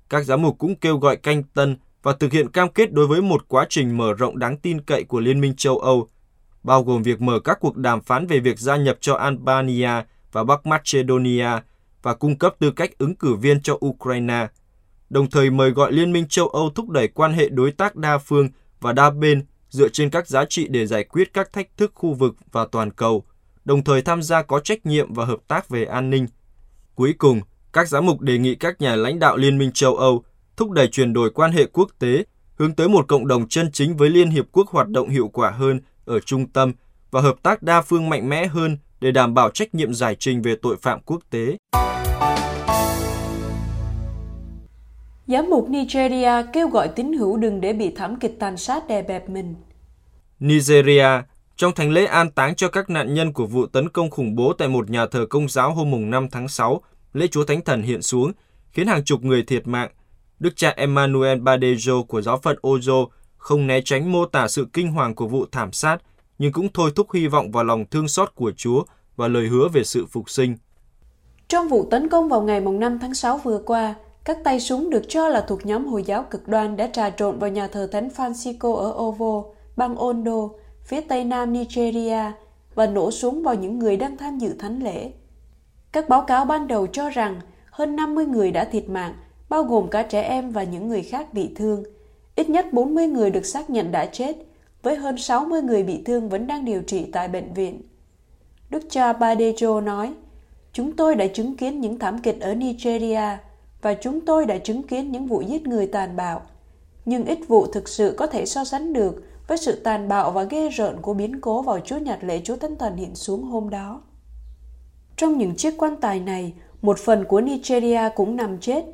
Các 0.09 0.25
giám 0.25 0.43
mục 0.43 0.59
cũng 0.59 0.77
kêu 0.77 0.99
gọi 0.99 1.17
canh 1.17 1.43
tân 1.43 1.77
và 2.03 2.13
thực 2.13 2.33
hiện 2.33 2.49
cam 2.51 2.69
kết 2.69 2.93
đối 2.93 3.07
với 3.07 3.23
một 3.23 3.49
quá 3.49 3.67
trình 3.69 3.97
mở 3.97 4.15
rộng 4.15 4.39
đáng 4.39 4.57
tin 4.57 4.81
cậy 4.81 5.05
của 5.05 5.21
Liên 5.21 5.41
minh 5.41 5.55
châu 5.57 5.79
Âu, 5.79 6.09
bao 6.63 6.83
gồm 6.83 7.03
việc 7.03 7.21
mở 7.21 7.41
các 7.41 7.59
cuộc 7.61 7.77
đàm 7.77 8.01
phán 8.01 8.27
về 8.27 8.41
việc 8.41 8.59
gia 8.59 8.77
nhập 8.77 8.99
cho 9.01 9.15
Albania 9.15 9.91
và 10.33 10.45
Bắc 10.45 10.67
Macedonia 10.67 11.49
và 12.03 12.15
cung 12.15 12.39
cấp 12.39 12.55
tư 12.59 12.71
cách 12.71 12.99
ứng 12.99 13.15
cử 13.15 13.35
viên 13.35 13.63
cho 13.63 13.79
Ukraine, 13.87 14.47
đồng 15.11 15.31
thời 15.31 15.51
mời 15.51 15.71
gọi 15.71 15.93
Liên 15.93 16.13
minh 16.13 16.27
châu 16.29 16.49
Âu 16.49 16.71
thúc 16.71 16.89
đẩy 16.89 17.09
quan 17.09 17.33
hệ 17.33 17.49
đối 17.49 17.73
tác 17.73 17.97
đa 17.97 18.19
phương 18.19 18.49
và 18.81 18.93
đa 18.93 19.11
bên 19.11 19.45
dựa 19.69 19.89
trên 19.89 20.11
các 20.11 20.29
giá 20.29 20.45
trị 20.45 20.69
để 20.69 20.87
giải 20.87 21.05
quyết 21.05 21.33
các 21.33 21.53
thách 21.53 21.77
thức 21.77 21.93
khu 21.95 22.15
vực 22.15 22.37
và 22.53 22.67
toàn 22.73 22.91
cầu, 22.91 23.25
đồng 23.65 23.85
thời 23.85 24.03
tham 24.03 24.23
gia 24.23 24.43
có 24.43 24.61
trách 24.61 24.87
nhiệm 24.87 25.15
và 25.15 25.25
hợp 25.25 25.39
tác 25.49 25.69
về 25.69 25.85
an 25.85 26.11
ninh. 26.11 26.27
Cuối 26.95 27.15
cùng, 27.19 27.41
các 27.75 27.89
giám 27.89 28.07
mục 28.07 28.21
đề 28.21 28.39
nghị 28.39 28.55
các 28.55 28.81
nhà 28.81 28.97
lãnh 28.97 29.19
đạo 29.19 29.37
Liên 29.37 29.59
minh 29.59 29.71
châu 29.73 29.97
Âu 29.97 30.25
thúc 30.57 30.71
đẩy 30.71 30.89
chuyển 30.89 31.13
đổi 31.13 31.31
quan 31.31 31.53
hệ 31.53 31.67
quốc 31.67 31.89
tế, 31.99 32.25
hướng 32.59 32.75
tới 32.75 32.89
một 32.89 33.09
cộng 33.09 33.27
đồng 33.27 33.49
chân 33.49 33.71
chính 33.73 33.97
với 33.97 34.11
Liên 34.11 34.31
Hiệp 34.31 34.45
Quốc 34.53 34.69
hoạt 34.69 34.89
động 34.89 35.09
hiệu 35.09 35.29
quả 35.29 35.51
hơn 35.51 35.81
ở 36.05 36.21
trung 36.21 36.49
tâm 36.49 36.73
và 37.11 37.21
hợp 37.21 37.35
tác 37.43 37.63
đa 37.63 37.83
phương 37.83 38.09
mạnh 38.09 38.29
mẽ 38.29 38.47
hơn 38.47 38.79
để 39.01 39.11
đảm 39.11 39.35
bảo 39.35 39.51
trách 39.51 39.75
nhiệm 39.75 39.95
giải 39.95 40.17
trình 40.19 40.43
về 40.43 40.57
tội 40.63 40.77
phạm 40.83 41.01
quốc 41.01 41.23
tế. 41.31 41.57
Giám 45.27 45.51
mục 45.51 45.69
Nigeria 45.69 46.33
kêu 46.53 46.69
gọi 46.69 46.89
tín 46.89 47.13
hữu 47.13 47.37
đừng 47.37 47.61
để 47.61 47.73
bị 47.73 47.91
thảm 47.97 48.17
kịch 48.17 48.37
tàn 48.41 48.57
sát 48.57 48.89
đè 48.89 49.03
bẹp 49.03 49.29
mình. 49.29 49.55
Nigeria, 50.41 51.09
trong 51.57 51.73
thánh 51.73 51.91
lễ 51.91 52.05
an 52.05 52.31
táng 52.31 52.55
cho 52.55 52.69
các 52.69 52.91
nạn 52.91 53.15
nhân 53.15 53.33
của 53.33 53.47
vụ 53.47 53.67
tấn 53.67 53.89
công 53.89 54.11
khủng 54.11 54.35
bố 54.35 54.53
tại 54.53 54.69
một 54.69 54.91
nhà 54.91 55.07
thờ 55.07 55.27
công 55.31 55.49
giáo 55.49 55.75
hôm 55.75 56.11
5 56.11 56.29
tháng 56.31 56.49
6, 56.49 56.83
lễ 57.15 57.27
Chúa 57.27 57.45
Thánh 57.45 57.61
Thần 57.65 57.83
hiện 57.83 58.03
xuống, 58.03 58.33
khiến 58.73 58.87
hàng 58.87 59.05
chục 59.05 59.23
người 59.23 59.43
thiệt 59.43 59.67
mạng. 59.67 59.91
Đức 60.39 60.57
cha 60.57 60.71
Emmanuel 60.77 61.39
Badejo 61.39 62.05
của 62.05 62.23
giáo 62.23 62.39
phận 62.39 62.59
Ozo 62.63 63.07
không 63.37 63.67
né 63.67 63.81
tránh 63.85 64.13
mô 64.13 64.27
tả 64.27 64.49
sự 64.49 64.67
kinh 64.73 64.93
hoàng 64.93 65.15
của 65.15 65.27
vụ 65.27 65.47
thảm 65.53 65.73
sát, 65.73 65.99
nhưng 66.39 66.53
cũng 66.53 66.69
thôi 66.75 66.91
thúc 66.97 67.13
hy 67.13 67.27
vọng 67.27 67.51
vào 67.51 67.65
lòng 67.65 67.85
thương 67.91 68.09
xót 68.09 68.35
của 68.35 68.53
Chúa 68.57 68.85
và 69.17 69.29
lời 69.29 69.49
hứa 69.49 69.69
về 69.69 69.85
sự 69.85 70.07
phục 70.07 70.31
sinh. 70.31 70.57
Trong 71.49 71.69
vụ 71.69 71.87
tấn 71.91 72.09
công 72.09 72.29
vào 72.29 72.43
ngày 72.43 72.61
5 72.61 72.99
tháng 72.99 73.15
6 73.15 73.39
vừa 73.39 73.63
qua, 73.67 73.95
các 74.25 74.39
tay 74.45 74.61
súng 74.61 74.91
được 74.91 75.03
cho 75.09 75.29
là 75.29 75.45
thuộc 75.49 75.67
nhóm 75.67 75.87
Hồi 75.87 76.03
giáo 76.03 76.27
cực 76.31 76.49
đoan 76.49 76.77
đã 76.77 76.87
trà 76.93 77.11
trộn 77.11 77.39
vào 77.39 77.51
nhà 77.51 77.67
thờ 77.67 77.89
Thánh 77.93 78.09
Francisco 78.17 78.75
ở 78.75 78.93
Ovo, 78.95 79.45
bang 79.77 79.97
Ondo, 79.97 80.49
phía 80.85 81.01
tây 81.01 81.25
nam 81.25 81.53
Nigeria 81.53 82.33
và 82.75 82.87
nổ 82.87 83.11
súng 83.11 83.43
vào 83.43 83.55
những 83.55 83.79
người 83.79 83.97
đang 83.97 84.17
tham 84.17 84.39
dự 84.39 84.55
thánh 84.59 84.83
lễ. 84.83 85.13
Các 85.95 86.09
báo 86.09 86.23
cáo 86.23 86.45
ban 86.45 86.69
đầu 86.69 86.87
cho 86.87 87.11
rằng 87.11 87.41
hơn 87.71 87.97
50 87.97 88.27
người 88.27 88.51
đã 88.51 88.65
thiệt 88.65 88.89
mạng, 88.89 89.15
bao 89.49 89.63
gồm 89.63 89.89
cả 89.91 90.03
trẻ 90.03 90.23
em 90.23 90.51
và 90.51 90.63
những 90.63 90.89
người 90.89 91.03
khác 91.03 91.35
bị 91.35 91.51
thương. 91.57 91.83
Ít 92.37 92.51
nhất 92.51 92.73
40 92.73 93.07
người 93.07 93.31
được 93.31 93.47
xác 93.47 93.71
nhận 93.71 93.93
đã 93.93 94.07
chết, 94.07 94.37
với 94.83 94.97
hơn 94.97 95.19
60 95.19 95.63
người 95.63 95.83
bị 95.83 96.03
thương 96.05 96.29
vẫn 96.29 96.47
đang 96.47 96.65
điều 96.65 96.83
trị 96.83 97.07
tại 97.13 97.29
bệnh 97.29 97.55
viện. 97.55 97.83
Đức 98.71 98.83
cha 98.91 99.13
Badejo 99.13 99.85
nói, 99.85 100.15
Chúng 100.73 100.97
tôi 100.97 101.15
đã 101.15 101.27
chứng 101.27 101.57
kiến 101.57 101.81
những 101.81 101.99
thảm 101.99 102.19
kịch 102.19 102.41
ở 102.41 102.55
Nigeria 102.55 103.39
và 103.83 103.95
chúng 103.95 104.21
tôi 104.21 104.47
đã 104.47 104.59
chứng 104.59 104.83
kiến 104.83 105.13
những 105.13 105.27
vụ 105.27 105.41
giết 105.41 105.67
người 105.67 105.87
tàn 105.87 106.17
bạo. 106.17 106.43
Nhưng 107.05 107.25
ít 107.25 107.39
vụ 107.49 107.67
thực 107.67 107.89
sự 107.89 108.15
có 108.19 108.27
thể 108.27 108.47
so 108.47 108.65
sánh 108.65 108.93
được 108.93 109.23
với 109.49 109.59
sự 109.59 109.81
tàn 109.85 110.09
bạo 110.09 110.31
và 110.31 110.43
ghê 110.43 110.69
rợn 110.69 110.97
của 111.03 111.15
biến 111.15 111.41
cố 111.41 111.63
vào 111.63 111.81
Chúa 111.81 111.99
Nhật 111.99 112.19
lễ 112.25 112.41
Chúa 112.45 112.57
Thánh 112.57 112.77
Thần 112.77 112.97
hiện 112.97 113.15
xuống 113.15 113.43
hôm 113.43 113.71
đó. 113.71 114.01
Trong 115.17 115.39
những 115.39 115.57
chiếc 115.57 115.75
quan 115.79 115.97
tài 115.97 116.21
này, 116.21 116.53
một 116.83 116.99
phần 116.99 117.25
của 117.25 117.41
Nigeria 117.41 118.01
cũng 118.15 118.37
nằm 118.37 118.59
chết. 118.59 118.85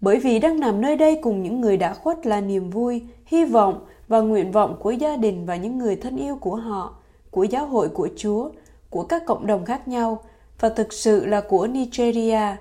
Bởi 0.00 0.18
vì 0.18 0.38
đang 0.38 0.60
nằm 0.60 0.80
nơi 0.80 0.96
đây 0.96 1.18
cùng 1.22 1.42
những 1.42 1.60
người 1.60 1.76
đã 1.76 1.94
khuất 1.94 2.26
là 2.26 2.40
niềm 2.40 2.70
vui, 2.70 3.02
hy 3.26 3.44
vọng 3.44 3.86
và 4.08 4.20
nguyện 4.20 4.52
vọng 4.52 4.76
của 4.80 4.90
gia 4.90 5.16
đình 5.16 5.46
và 5.46 5.56
những 5.56 5.78
người 5.78 5.96
thân 5.96 6.16
yêu 6.16 6.36
của 6.36 6.56
họ, 6.56 6.96
của 7.30 7.44
giáo 7.44 7.66
hội 7.66 7.88
của 7.88 8.08
Chúa, 8.16 8.50
của 8.90 9.02
các 9.02 9.26
cộng 9.26 9.46
đồng 9.46 9.64
khác 9.64 9.88
nhau 9.88 10.22
và 10.60 10.68
thực 10.68 10.92
sự 10.92 11.26
là 11.26 11.40
của 11.40 11.66
Nigeria. 11.66 12.56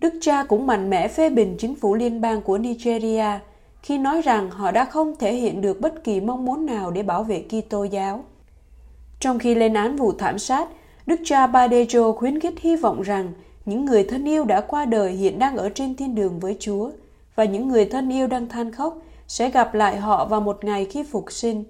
Đức 0.00 0.14
cha 0.20 0.44
cũng 0.44 0.66
mạnh 0.66 0.90
mẽ 0.90 1.08
phê 1.08 1.30
bình 1.30 1.56
chính 1.58 1.74
phủ 1.74 1.94
liên 1.94 2.20
bang 2.20 2.42
của 2.42 2.58
Nigeria 2.58 3.38
khi 3.82 3.98
nói 3.98 4.22
rằng 4.22 4.50
họ 4.50 4.70
đã 4.70 4.84
không 4.84 5.16
thể 5.16 5.34
hiện 5.34 5.60
được 5.60 5.80
bất 5.80 6.04
kỳ 6.04 6.20
mong 6.20 6.44
muốn 6.44 6.66
nào 6.66 6.90
để 6.90 7.02
bảo 7.02 7.22
vệ 7.22 7.44
Kitô 7.48 7.84
giáo. 7.84 8.24
Trong 9.20 9.38
khi 9.38 9.54
lên 9.54 9.74
án 9.74 9.96
vụ 9.96 10.12
thảm 10.12 10.38
sát, 10.38 10.68
Đức 11.06 11.20
cha 11.24 11.46
Badejo 11.46 12.12
khuyến 12.12 12.40
khích 12.40 12.60
hy 12.60 12.76
vọng 12.76 13.02
rằng 13.02 13.32
những 13.64 13.84
người 13.84 14.04
thân 14.04 14.24
yêu 14.24 14.44
đã 14.44 14.60
qua 14.60 14.84
đời 14.84 15.12
hiện 15.12 15.38
đang 15.38 15.56
ở 15.56 15.68
trên 15.68 15.96
thiên 15.96 16.14
đường 16.14 16.40
với 16.40 16.56
Chúa 16.60 16.90
và 17.34 17.44
những 17.44 17.68
người 17.68 17.84
thân 17.84 18.12
yêu 18.12 18.26
đang 18.26 18.48
than 18.48 18.72
khóc 18.72 18.98
sẽ 19.28 19.50
gặp 19.50 19.74
lại 19.74 19.96
họ 19.96 20.24
vào 20.24 20.40
một 20.40 20.64
ngày 20.64 20.84
khi 20.84 21.02
phục 21.02 21.32
sinh. 21.32 21.64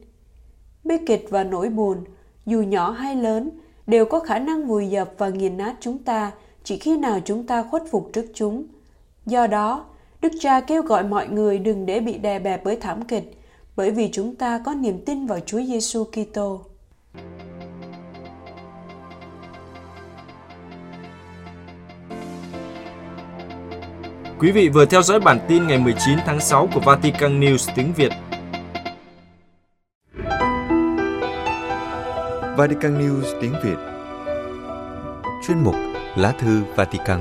Bi 0.85 0.95
kịch 1.07 1.27
và 1.31 1.45
nỗi 1.45 1.69
buồn, 1.69 2.05
dù 2.47 2.63
nhỏ 2.63 2.91
hay 2.91 3.17
lớn, 3.17 3.51
đều 3.87 4.05
có 4.05 4.21
khả 4.21 4.39
năng 4.39 4.67
vùi 4.67 4.89
dập 4.89 5.11
và 5.19 5.29
nghiền 5.29 5.57
nát 5.57 5.77
chúng 5.81 5.99
ta 5.99 6.33
chỉ 6.65 6.79
khi 6.79 6.97
nào 6.97 7.21
chúng 7.25 7.47
ta 7.47 7.63
khuất 7.63 7.83
phục 7.91 8.11
trước 8.13 8.27
chúng. 8.35 8.65
Do 9.27 9.47
đó, 9.47 9.85
Đức 10.21 10.33
cha 10.41 10.61
kêu 10.61 10.83
gọi 10.83 11.05
mọi 11.05 11.29
người 11.29 11.59
đừng 11.59 11.87
để 11.87 12.01
bị 12.01 12.19
đè 12.19 12.39
bẹp 12.39 12.65
bởi 12.65 12.77
thảm 12.77 13.05
kịch, 13.05 13.39
bởi 13.77 13.91
vì 13.91 14.09
chúng 14.13 14.35
ta 14.37 14.59
có 14.65 14.75
niềm 14.75 15.01
tin 15.07 15.27
vào 15.27 15.41
Chúa 15.41 15.63
Giêsu 15.63 16.05
Kitô. 16.05 16.61
Quý 24.39 24.53
vị 24.53 24.69
vừa 24.69 24.85
theo 24.85 25.03
dõi 25.03 25.21
bản 25.21 25.39
tin 25.49 25.67
ngày 25.67 25.79
19 25.79 26.19
tháng 26.27 26.41
6 26.41 26.69
của 26.75 26.81
Vatican 26.81 27.41
News 27.41 27.73
tiếng 27.75 27.93
Việt. 27.93 28.13
Vatican 32.57 32.99
News 33.01 33.41
tiếng 33.41 33.55
Việt. 33.65 33.77
Chuyên 35.47 35.59
mục 35.65 35.75
Lá 36.17 36.33
thư 36.33 36.63
Vatican. 36.75 37.21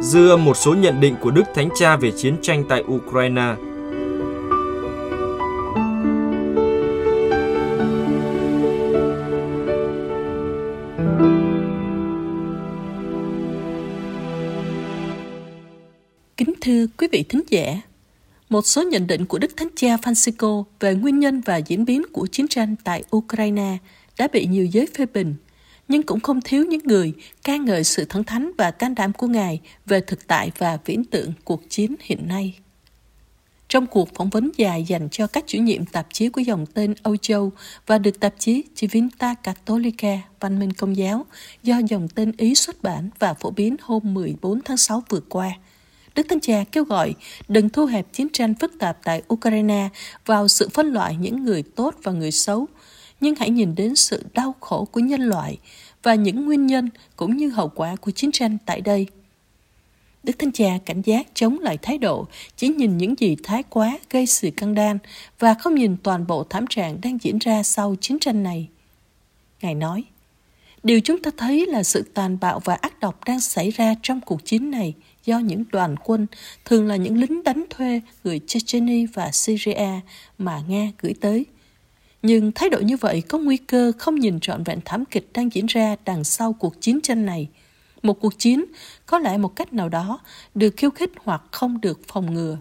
Dư 0.00 0.28
âm 0.28 0.44
một 0.44 0.56
số 0.56 0.74
nhận 0.74 1.00
định 1.00 1.16
của 1.20 1.30
Đức 1.30 1.44
Thánh 1.54 1.68
Cha 1.74 1.96
về 1.96 2.12
chiến 2.16 2.36
tranh 2.42 2.64
tại 2.68 2.84
Ukraine 2.92 3.54
quý 17.08 17.18
vị 17.18 17.24
thính 17.28 17.42
giả, 17.48 17.80
một 18.48 18.66
số 18.66 18.82
nhận 18.82 19.06
định 19.06 19.26
của 19.26 19.38
Đức 19.38 19.56
Thánh 19.56 19.68
Cha 19.76 19.96
Francisco 19.96 20.64
về 20.80 20.94
nguyên 20.94 21.18
nhân 21.18 21.40
và 21.40 21.56
diễn 21.56 21.84
biến 21.84 22.02
của 22.12 22.26
chiến 22.26 22.48
tranh 22.48 22.74
tại 22.84 23.04
Ukraine 23.16 23.76
đã 24.18 24.28
bị 24.32 24.46
nhiều 24.46 24.66
giới 24.66 24.88
phê 24.98 25.06
bình, 25.14 25.34
nhưng 25.88 26.02
cũng 26.02 26.20
không 26.20 26.40
thiếu 26.40 26.64
những 26.64 26.80
người 26.84 27.12
ca 27.44 27.56
ngợi 27.56 27.84
sự 27.84 28.04
thẳng 28.04 28.24
thắn 28.24 28.50
và 28.58 28.70
can 28.70 28.94
đảm 28.94 29.12
của 29.12 29.26
Ngài 29.26 29.60
về 29.86 30.00
thực 30.00 30.26
tại 30.26 30.52
và 30.58 30.78
viễn 30.84 31.04
tượng 31.04 31.32
cuộc 31.44 31.70
chiến 31.70 31.94
hiện 32.00 32.28
nay. 32.28 32.58
Trong 33.68 33.86
cuộc 33.86 34.14
phỏng 34.14 34.30
vấn 34.30 34.50
dài 34.56 34.84
dành 34.84 35.08
cho 35.10 35.26
các 35.26 35.44
chủ 35.46 35.58
nhiệm 35.58 35.86
tạp 35.86 36.06
chí 36.12 36.28
của 36.28 36.40
dòng 36.40 36.66
tên 36.66 36.94
Âu 37.02 37.16
Châu 37.16 37.52
và 37.86 37.98
được 37.98 38.20
tạp 38.20 38.34
chí 38.38 38.64
Civinta 38.76 39.34
Cattolica 39.34 40.18
Văn 40.40 40.58
minh 40.58 40.72
Công 40.72 40.96
giáo 40.96 41.26
do 41.62 41.80
dòng 41.88 42.08
tên 42.08 42.32
Ý 42.36 42.54
xuất 42.54 42.82
bản 42.82 43.10
và 43.18 43.34
phổ 43.34 43.50
biến 43.50 43.76
hôm 43.82 44.14
14 44.14 44.60
tháng 44.64 44.76
6 44.76 45.02
vừa 45.08 45.20
qua– 45.20 45.52
Đức 46.18 46.26
Thánh 46.28 46.40
Cha 46.40 46.64
kêu 46.72 46.84
gọi 46.84 47.14
đừng 47.48 47.68
thu 47.68 47.86
hẹp 47.86 48.12
chiến 48.12 48.28
tranh 48.32 48.54
phức 48.54 48.78
tạp 48.78 48.98
tại 49.04 49.22
Ukraine 49.34 49.88
vào 50.26 50.48
sự 50.48 50.68
phân 50.68 50.92
loại 50.92 51.16
những 51.16 51.44
người 51.44 51.62
tốt 51.62 51.94
và 52.02 52.12
người 52.12 52.30
xấu, 52.30 52.66
nhưng 53.20 53.34
hãy 53.34 53.50
nhìn 53.50 53.74
đến 53.74 53.96
sự 53.96 54.24
đau 54.34 54.54
khổ 54.60 54.84
của 54.84 55.00
nhân 55.00 55.20
loại 55.20 55.58
và 56.02 56.14
những 56.14 56.44
nguyên 56.44 56.66
nhân 56.66 56.90
cũng 57.16 57.36
như 57.36 57.48
hậu 57.48 57.68
quả 57.68 57.96
của 57.96 58.10
chiến 58.10 58.32
tranh 58.32 58.58
tại 58.66 58.80
đây. 58.80 59.06
Đức 60.22 60.38
Thánh 60.38 60.52
Cha 60.52 60.78
cảnh 60.86 61.02
giác 61.02 61.26
chống 61.34 61.58
lại 61.58 61.78
thái 61.82 61.98
độ 61.98 62.26
chỉ 62.56 62.68
nhìn 62.68 62.98
những 62.98 63.14
gì 63.18 63.36
thái 63.42 63.62
quá 63.62 63.98
gây 64.10 64.26
sự 64.26 64.50
căng 64.56 64.74
đan 64.74 64.98
và 65.38 65.54
không 65.54 65.74
nhìn 65.74 65.96
toàn 66.02 66.26
bộ 66.26 66.44
thảm 66.44 66.66
trạng 66.70 67.00
đang 67.00 67.18
diễn 67.22 67.38
ra 67.38 67.62
sau 67.62 67.94
chiến 68.00 68.18
tranh 68.18 68.42
này. 68.42 68.68
Ngài 69.62 69.74
nói, 69.74 70.04
điều 70.82 71.00
chúng 71.00 71.22
ta 71.22 71.30
thấy 71.36 71.66
là 71.66 71.82
sự 71.82 72.02
tàn 72.14 72.38
bạo 72.40 72.60
và 72.64 72.74
ác 72.74 73.00
độc 73.00 73.24
đang 73.24 73.40
xảy 73.40 73.70
ra 73.70 73.94
trong 74.02 74.20
cuộc 74.20 74.44
chiến 74.44 74.70
này– 74.70 74.94
do 75.28 75.38
những 75.38 75.64
đoàn 75.72 75.96
quân, 76.04 76.26
thường 76.64 76.86
là 76.86 76.96
những 76.96 77.16
lính 77.16 77.42
đánh 77.44 77.64
thuê 77.70 78.00
người 78.24 78.40
Chechnya 78.46 79.06
và 79.14 79.30
Syria 79.32 80.00
mà 80.38 80.62
Nga 80.68 80.90
gửi 81.00 81.14
tới. 81.20 81.46
Nhưng 82.22 82.52
thái 82.52 82.68
độ 82.70 82.80
như 82.80 82.96
vậy 82.96 83.22
có 83.28 83.38
nguy 83.38 83.56
cơ 83.56 83.92
không 83.98 84.14
nhìn 84.14 84.40
trọn 84.40 84.62
vẹn 84.62 84.78
thảm 84.84 85.04
kịch 85.04 85.28
đang 85.34 85.52
diễn 85.52 85.66
ra 85.66 85.96
đằng 86.04 86.24
sau 86.24 86.52
cuộc 86.52 86.80
chiến 86.80 87.00
tranh 87.00 87.26
này. 87.26 87.48
Một 88.02 88.20
cuộc 88.20 88.38
chiến 88.38 88.64
có 89.06 89.18
lẽ 89.18 89.38
một 89.38 89.56
cách 89.56 89.72
nào 89.72 89.88
đó 89.88 90.20
được 90.54 90.76
khiêu 90.76 90.90
khích 90.90 91.10
hoặc 91.24 91.42
không 91.50 91.80
được 91.80 92.00
phòng 92.08 92.34
ngừa. 92.34 92.58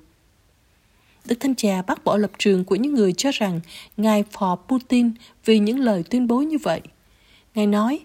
Đức 1.25 1.35
Thanh 1.39 1.55
Cha 1.55 1.81
bác 1.81 2.03
bỏ 2.03 2.17
lập 2.17 2.31
trường 2.37 2.65
của 2.65 2.75
những 2.75 2.93
người 2.93 3.13
cho 3.13 3.31
rằng 3.33 3.59
Ngài 3.97 4.23
phò 4.31 4.55
Putin 4.55 5.11
vì 5.45 5.59
những 5.59 5.79
lời 5.79 6.03
tuyên 6.09 6.27
bố 6.27 6.39
như 6.39 6.57
vậy. 6.57 6.81
Ngài 7.55 7.67
nói, 7.67 7.99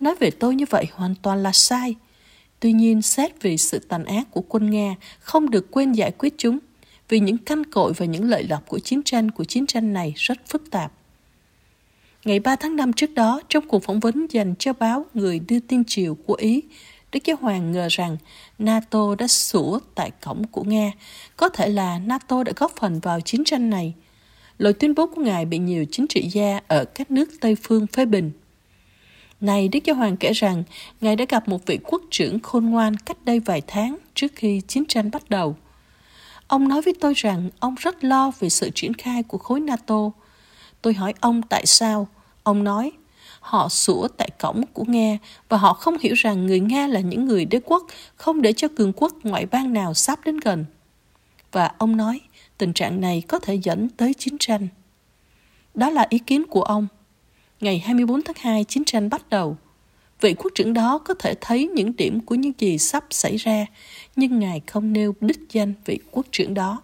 nói 0.00 0.14
về 0.20 0.30
tôi 0.30 0.54
như 0.54 0.64
vậy 0.70 0.86
hoàn 0.92 1.14
toàn 1.22 1.42
là 1.42 1.52
sai– 1.52 1.94
Tuy 2.60 2.72
nhiên, 2.72 3.02
xét 3.02 3.42
vì 3.42 3.56
sự 3.56 3.78
tàn 3.78 4.04
ác 4.04 4.30
của 4.30 4.42
quân 4.48 4.70
Nga, 4.70 4.94
không 5.20 5.50
được 5.50 5.70
quên 5.70 5.92
giải 5.92 6.12
quyết 6.18 6.34
chúng, 6.38 6.58
vì 7.08 7.20
những 7.20 7.38
căn 7.38 7.64
cội 7.64 7.92
và 7.92 8.06
những 8.06 8.24
lợi 8.24 8.44
lộc 8.44 8.68
của 8.68 8.78
chiến 8.78 9.02
tranh 9.02 9.30
của 9.30 9.44
chiến 9.44 9.66
tranh 9.66 9.92
này 9.92 10.12
rất 10.16 10.38
phức 10.46 10.70
tạp. 10.70 10.92
Ngày 12.24 12.40
3 12.40 12.56
tháng 12.56 12.76
5 12.76 12.92
trước 12.92 13.14
đó, 13.14 13.40
trong 13.48 13.68
cuộc 13.68 13.84
phỏng 13.84 14.00
vấn 14.00 14.26
dành 14.30 14.54
cho 14.58 14.72
báo 14.72 15.06
Người 15.14 15.38
đưa 15.38 15.60
tin 15.60 15.84
triều 15.84 16.14
của 16.14 16.34
Ý, 16.34 16.62
Đức 17.12 17.24
Giáo 17.24 17.36
Hoàng 17.40 17.72
ngờ 17.72 17.88
rằng 17.90 18.16
NATO 18.58 19.14
đã 19.14 19.26
sủa 19.26 19.78
tại 19.94 20.10
cổng 20.24 20.46
của 20.46 20.62
Nga. 20.62 20.92
Có 21.36 21.48
thể 21.48 21.68
là 21.68 21.98
NATO 21.98 22.42
đã 22.42 22.52
góp 22.56 22.72
phần 22.80 23.00
vào 23.00 23.20
chiến 23.20 23.44
tranh 23.44 23.70
này. 23.70 23.94
Lời 24.58 24.72
tuyên 24.72 24.94
bố 24.94 25.06
của 25.06 25.22
Ngài 25.22 25.44
bị 25.44 25.58
nhiều 25.58 25.84
chính 25.90 26.06
trị 26.06 26.28
gia 26.32 26.60
ở 26.68 26.84
các 26.84 27.10
nước 27.10 27.28
Tây 27.40 27.56
phương 27.62 27.86
phê 27.86 28.04
bình. 28.04 28.30
Này 29.40 29.68
Đức 29.68 29.84
Giáo 29.84 29.96
Hoàng 29.96 30.16
kể 30.16 30.32
rằng, 30.32 30.62
Ngài 31.00 31.16
đã 31.16 31.24
gặp 31.28 31.48
một 31.48 31.66
vị 31.66 31.78
quốc 31.84 32.02
trưởng 32.10 32.40
khôn 32.40 32.66
ngoan 32.66 32.96
cách 32.96 33.24
đây 33.24 33.40
vài 33.40 33.62
tháng 33.66 33.96
trước 34.14 34.32
khi 34.34 34.60
chiến 34.60 34.84
tranh 34.88 35.10
bắt 35.10 35.30
đầu. 35.30 35.56
Ông 36.46 36.68
nói 36.68 36.82
với 36.82 36.94
tôi 37.00 37.14
rằng 37.16 37.50
ông 37.60 37.74
rất 37.78 38.04
lo 38.04 38.32
về 38.40 38.48
sự 38.48 38.70
triển 38.74 38.94
khai 38.94 39.22
của 39.22 39.38
khối 39.38 39.60
NATO. 39.60 40.10
Tôi 40.82 40.94
hỏi 40.94 41.14
ông 41.20 41.42
tại 41.42 41.66
sao. 41.66 42.08
Ông 42.42 42.64
nói, 42.64 42.92
họ 43.40 43.68
sủa 43.68 44.08
tại 44.08 44.30
cổng 44.38 44.64
của 44.72 44.84
Nga 44.88 45.18
và 45.48 45.56
họ 45.56 45.72
không 45.72 45.98
hiểu 45.98 46.14
rằng 46.14 46.46
người 46.46 46.60
Nga 46.60 46.86
là 46.86 47.00
những 47.00 47.24
người 47.24 47.44
đế 47.44 47.60
quốc 47.64 47.86
không 48.16 48.42
để 48.42 48.52
cho 48.52 48.68
cường 48.76 48.92
quốc 48.92 49.12
ngoại 49.22 49.46
bang 49.46 49.72
nào 49.72 49.94
sắp 49.94 50.18
đến 50.24 50.36
gần. 50.36 50.64
Và 51.52 51.70
ông 51.78 51.96
nói, 51.96 52.20
tình 52.58 52.72
trạng 52.72 53.00
này 53.00 53.22
có 53.28 53.38
thể 53.38 53.54
dẫn 53.54 53.88
tới 53.88 54.14
chiến 54.14 54.36
tranh. 54.40 54.68
Đó 55.74 55.90
là 55.90 56.06
ý 56.08 56.18
kiến 56.18 56.44
của 56.46 56.62
ông. 56.62 56.86
Ngày 57.60 57.78
24 57.78 58.22
tháng 58.22 58.36
2, 58.40 58.64
chiến 58.64 58.84
tranh 58.84 59.10
bắt 59.10 59.30
đầu. 59.30 59.56
Vị 60.20 60.34
quốc 60.34 60.52
trưởng 60.54 60.74
đó 60.74 60.98
có 60.98 61.14
thể 61.14 61.34
thấy 61.40 61.66
những 61.74 61.96
điểm 61.96 62.20
của 62.20 62.34
những 62.34 62.52
gì 62.58 62.78
sắp 62.78 63.04
xảy 63.10 63.36
ra, 63.36 63.66
nhưng 64.16 64.38
Ngài 64.38 64.60
không 64.66 64.92
nêu 64.92 65.14
đích 65.20 65.40
danh 65.50 65.72
vị 65.84 65.98
quốc 66.10 66.26
trưởng 66.30 66.54
đó. 66.54 66.82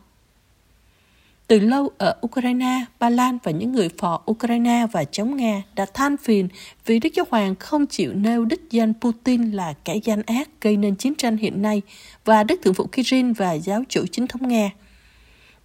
Từ 1.47 1.61
lâu 1.61 1.91
ở 1.99 2.17
Ukraine, 2.27 2.85
Ba 2.99 3.11
Lan 3.11 3.39
và 3.43 3.53
những 3.53 3.73
người 3.73 3.89
phò 3.99 4.23
Ukraine 4.31 4.87
và 4.93 5.05
chống 5.05 5.37
Nga 5.37 5.63
đã 5.75 5.87
than 5.95 6.17
phiền 6.17 6.49
vì 6.87 6.99
Đức 6.99 7.11
Giáo 7.15 7.27
Hoàng 7.31 7.55
không 7.55 7.87
chịu 7.87 8.13
nêu 8.15 8.45
đích 8.45 8.71
danh 8.71 8.93
Putin 9.01 9.51
là 9.51 9.75
kẻ 9.85 9.97
gian 9.97 10.23
ác 10.27 10.49
gây 10.61 10.77
nên 10.77 10.97
chiến 10.97 11.15
tranh 11.15 11.37
hiện 11.37 11.63
nay 11.63 11.83
và 12.25 12.45
Đức 12.45 12.61
Thượng 12.63 12.75
phụ 12.75 12.87
Kirin 12.93 13.33
và 13.33 13.53
giáo 13.53 13.83
chủ 13.89 14.05
chính 14.13 14.27
thống 14.27 14.49
Nga. 14.49 14.71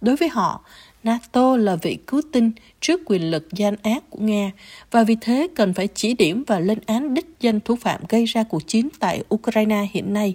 Đối 0.00 0.16
với 0.16 0.28
họ, 0.28 0.64
NATO 1.04 1.56
là 1.56 1.76
vị 1.76 1.98
cứu 2.06 2.22
tinh 2.32 2.52
trước 2.80 3.00
quyền 3.06 3.30
lực 3.30 3.48
gian 3.52 3.74
ác 3.82 4.10
của 4.10 4.18
Nga 4.18 4.50
và 4.90 5.04
vì 5.04 5.16
thế 5.20 5.48
cần 5.54 5.74
phải 5.74 5.88
chỉ 5.94 6.14
điểm 6.14 6.44
và 6.46 6.60
lên 6.60 6.78
án 6.86 7.14
đích 7.14 7.26
danh 7.40 7.60
thủ 7.60 7.76
phạm 7.76 8.00
gây 8.08 8.24
ra 8.24 8.42
cuộc 8.42 8.66
chiến 8.66 8.88
tại 8.98 9.24
Ukraine 9.34 9.88
hiện 9.92 10.14
nay. 10.14 10.34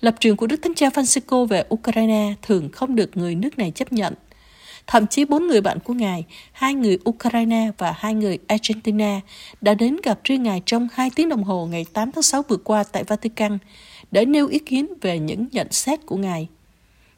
Lập 0.00 0.14
trường 0.20 0.36
của 0.36 0.46
Đức 0.46 0.56
Thánh 0.62 0.74
Cha 0.74 0.88
Francisco 0.88 1.44
về 1.46 1.64
Ukraine 1.74 2.34
thường 2.42 2.68
không 2.72 2.96
được 2.96 3.16
người 3.16 3.34
nước 3.34 3.58
này 3.58 3.70
chấp 3.70 3.92
nhận. 3.92 4.14
Thậm 4.86 5.06
chí 5.06 5.24
bốn 5.24 5.46
người 5.46 5.60
bạn 5.60 5.78
của 5.80 5.94
Ngài, 5.94 6.24
hai 6.52 6.74
người 6.74 6.98
Ukraine 7.08 7.70
và 7.78 7.94
hai 7.98 8.14
người 8.14 8.38
Argentina, 8.46 9.20
đã 9.60 9.74
đến 9.74 9.96
gặp 10.02 10.20
riêng 10.24 10.42
Ngài 10.42 10.62
trong 10.66 10.88
hai 10.92 11.10
tiếng 11.14 11.28
đồng 11.28 11.44
hồ 11.44 11.66
ngày 11.66 11.86
8 11.92 12.12
tháng 12.12 12.22
6 12.22 12.42
vừa 12.48 12.56
qua 12.56 12.84
tại 12.92 13.04
Vatican 13.04 13.58
để 14.10 14.24
nêu 14.24 14.48
ý 14.48 14.58
kiến 14.58 14.86
về 15.00 15.18
những 15.18 15.46
nhận 15.52 15.72
xét 15.72 16.06
của 16.06 16.16
Ngài. 16.16 16.48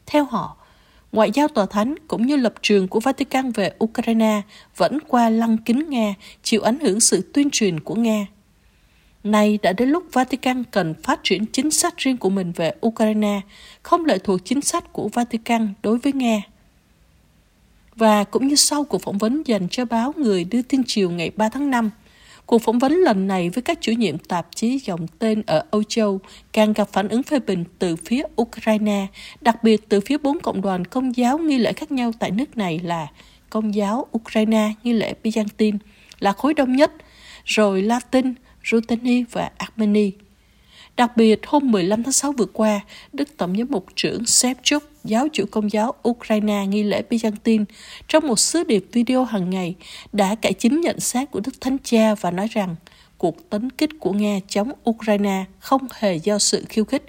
Theo 0.05 0.25
họ, 0.25 0.57
ngoại 1.11 1.31
giao 1.33 1.47
tòa 1.47 1.65
thánh 1.65 1.95
cũng 2.07 2.27
như 2.27 2.35
lập 2.35 2.53
trường 2.61 2.87
của 2.87 2.99
Vatican 2.99 3.51
về 3.51 3.71
Ukraine 3.83 4.41
vẫn 4.77 4.97
qua 5.07 5.29
lăng 5.29 5.57
kính 5.57 5.89
Nga, 5.89 6.13
chịu 6.43 6.61
ảnh 6.61 6.79
hưởng 6.79 6.99
sự 6.99 7.31
tuyên 7.33 7.49
truyền 7.49 7.79
của 7.79 7.95
Nga. 7.95 8.27
Nay 9.23 9.59
đã 9.61 9.73
đến 9.73 9.89
lúc 9.89 10.03
Vatican 10.13 10.63
cần 10.63 10.93
phát 11.03 11.19
triển 11.23 11.45
chính 11.45 11.71
sách 11.71 11.97
riêng 11.97 12.17
của 12.17 12.29
mình 12.29 12.51
về 12.55 12.73
Ukraine, 12.85 13.41
không 13.83 14.05
lệ 14.05 14.17
thuộc 14.17 14.45
chính 14.45 14.61
sách 14.61 14.93
của 14.93 15.07
Vatican 15.07 15.73
đối 15.83 15.97
với 15.97 16.13
Nga. 16.13 16.41
Và 17.95 18.23
cũng 18.23 18.47
như 18.47 18.55
sau 18.55 18.83
cuộc 18.83 19.01
phỏng 19.01 19.17
vấn 19.17 19.43
dành 19.45 19.67
cho 19.69 19.85
báo 19.85 20.13
Người 20.17 20.43
đưa 20.43 20.61
tin 20.61 20.81
chiều 20.87 21.09
ngày 21.09 21.31
3 21.35 21.49
tháng 21.49 21.69
5, 21.69 21.89
Cuộc 22.49 22.61
phỏng 22.61 22.79
vấn 22.79 22.93
lần 22.93 23.27
này 23.27 23.49
với 23.49 23.61
các 23.61 23.77
chủ 23.81 23.91
nhiệm 23.91 24.17
tạp 24.17 24.47
chí 24.55 24.79
dòng 24.79 25.07
tên 25.19 25.43
ở 25.47 25.63
Âu 25.71 25.83
Châu 25.83 26.19
càng 26.53 26.73
gặp 26.73 26.89
phản 26.91 27.07
ứng 27.07 27.23
phê 27.23 27.39
bình 27.39 27.63
từ 27.79 27.95
phía 27.95 28.23
Ukraine, 28.41 29.07
đặc 29.41 29.63
biệt 29.63 29.89
từ 29.89 29.99
phía 30.01 30.17
bốn 30.17 30.39
cộng 30.39 30.61
đoàn 30.61 30.85
công 30.85 31.17
giáo 31.17 31.37
nghi 31.37 31.57
lễ 31.57 31.73
khác 31.73 31.91
nhau 31.91 32.11
tại 32.19 32.31
nước 32.31 32.57
này 32.57 32.79
là 32.83 33.07
Công 33.49 33.75
giáo 33.75 34.05
Ukraine 34.17 34.73
nghi 34.83 34.93
lễ 34.93 35.13
Byzantine 35.23 35.77
là 36.19 36.31
khối 36.31 36.53
đông 36.53 36.75
nhất, 36.75 36.91
rồi 37.45 37.81
Latin, 37.81 38.33
Ruteni 38.71 39.23
và 39.31 39.51
Armenia. 39.57 40.11
Đặc 40.97 41.17
biệt, 41.17 41.39
hôm 41.47 41.71
15 41.71 42.03
tháng 42.03 42.11
6 42.11 42.31
vừa 42.31 42.45
qua, 42.45 42.79
Đức 43.13 43.37
Tổng 43.37 43.57
giám 43.57 43.67
mục 43.69 43.85
trưởng 43.95 44.25
Shevchuk, 44.25 44.83
giáo 45.03 45.27
chủ 45.33 45.45
công 45.51 45.71
giáo 45.71 45.93
Ukraine 46.09 46.65
nghi 46.65 46.83
lễ 46.83 47.03
Byzantine, 47.09 47.65
trong 48.07 48.27
một 48.27 48.39
sứ 48.39 48.63
điệp 48.63 48.85
video 48.91 49.23
hàng 49.23 49.49
ngày, 49.49 49.75
đã 50.13 50.35
cải 50.35 50.53
chính 50.53 50.81
nhận 50.81 50.99
xét 50.99 51.31
của 51.31 51.39
Đức 51.39 51.61
Thánh 51.61 51.77
Cha 51.83 52.15
và 52.15 52.31
nói 52.31 52.47
rằng 52.51 52.75
cuộc 53.17 53.49
tấn 53.49 53.69
kích 53.69 53.89
của 53.99 54.11
Nga 54.11 54.39
chống 54.47 54.71
Ukraine 54.89 55.45
không 55.59 55.87
hề 55.99 56.15
do 56.15 56.39
sự 56.39 56.65
khiêu 56.69 56.85
khích. 56.85 57.03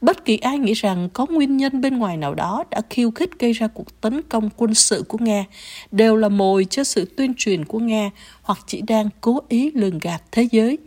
Bất 0.00 0.24
kỳ 0.24 0.36
ai 0.36 0.58
nghĩ 0.58 0.72
rằng 0.72 1.08
có 1.12 1.26
nguyên 1.30 1.56
nhân 1.56 1.80
bên 1.80 1.98
ngoài 1.98 2.16
nào 2.16 2.34
đó 2.34 2.64
đã 2.70 2.80
khiêu 2.90 3.10
khích 3.10 3.30
gây 3.38 3.52
ra 3.52 3.68
cuộc 3.68 4.00
tấn 4.00 4.22
công 4.22 4.50
quân 4.56 4.74
sự 4.74 5.04
của 5.08 5.18
Nga 5.20 5.44
đều 5.90 6.16
là 6.16 6.28
mồi 6.28 6.66
cho 6.70 6.84
sự 6.84 7.04
tuyên 7.16 7.34
truyền 7.36 7.64
của 7.64 7.78
Nga 7.78 8.10
hoặc 8.42 8.58
chỉ 8.66 8.80
đang 8.80 9.08
cố 9.20 9.40
ý 9.48 9.70
lường 9.74 9.98
gạt 9.98 10.22
thế 10.32 10.48
giới. 10.50 10.78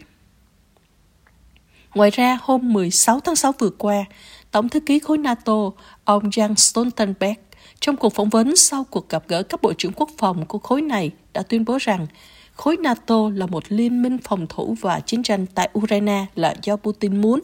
Ngoài 1.96 2.10
ra, 2.10 2.38
hôm 2.42 2.74
16 2.74 3.20
tháng 3.20 3.36
6 3.36 3.52
vừa 3.60 3.70
qua, 3.70 4.06
Tổng 4.52 4.70
thư 4.70 4.80
ký 4.80 5.00
khối 5.00 5.18
NATO, 5.18 5.72
ông 6.04 6.30
Jens 6.30 6.56
Stoltenberg, 6.56 7.40
trong 7.80 7.98
cuộc 7.98 8.14
phỏng 8.14 8.30
vấn 8.30 8.56
sau 8.56 8.84
cuộc 8.84 9.10
gặp 9.10 9.24
gỡ 9.28 9.44
các 9.44 9.62
bộ 9.62 9.74
trưởng 9.74 9.94
quốc 9.96 10.10
phòng 10.18 10.46
của 10.46 10.60
khối 10.60 10.82
này 10.82 11.12
đã 11.34 11.44
tuyên 11.44 11.66
bố 11.66 11.78
rằng 11.82 12.08
khối 12.58 12.78
NATO 12.78 13.16
là 13.36 13.46
một 13.46 13.64
liên 13.70 14.02
minh 14.02 14.18
phòng 14.24 14.48
thủ 14.50 14.76
và 14.82 15.00
chiến 15.00 15.24
tranh 15.24 15.46
tại 15.56 15.70
Ukraine 15.80 16.26
là 16.36 16.56
do 16.64 16.76
Putin 16.76 17.22
muốn 17.22 17.42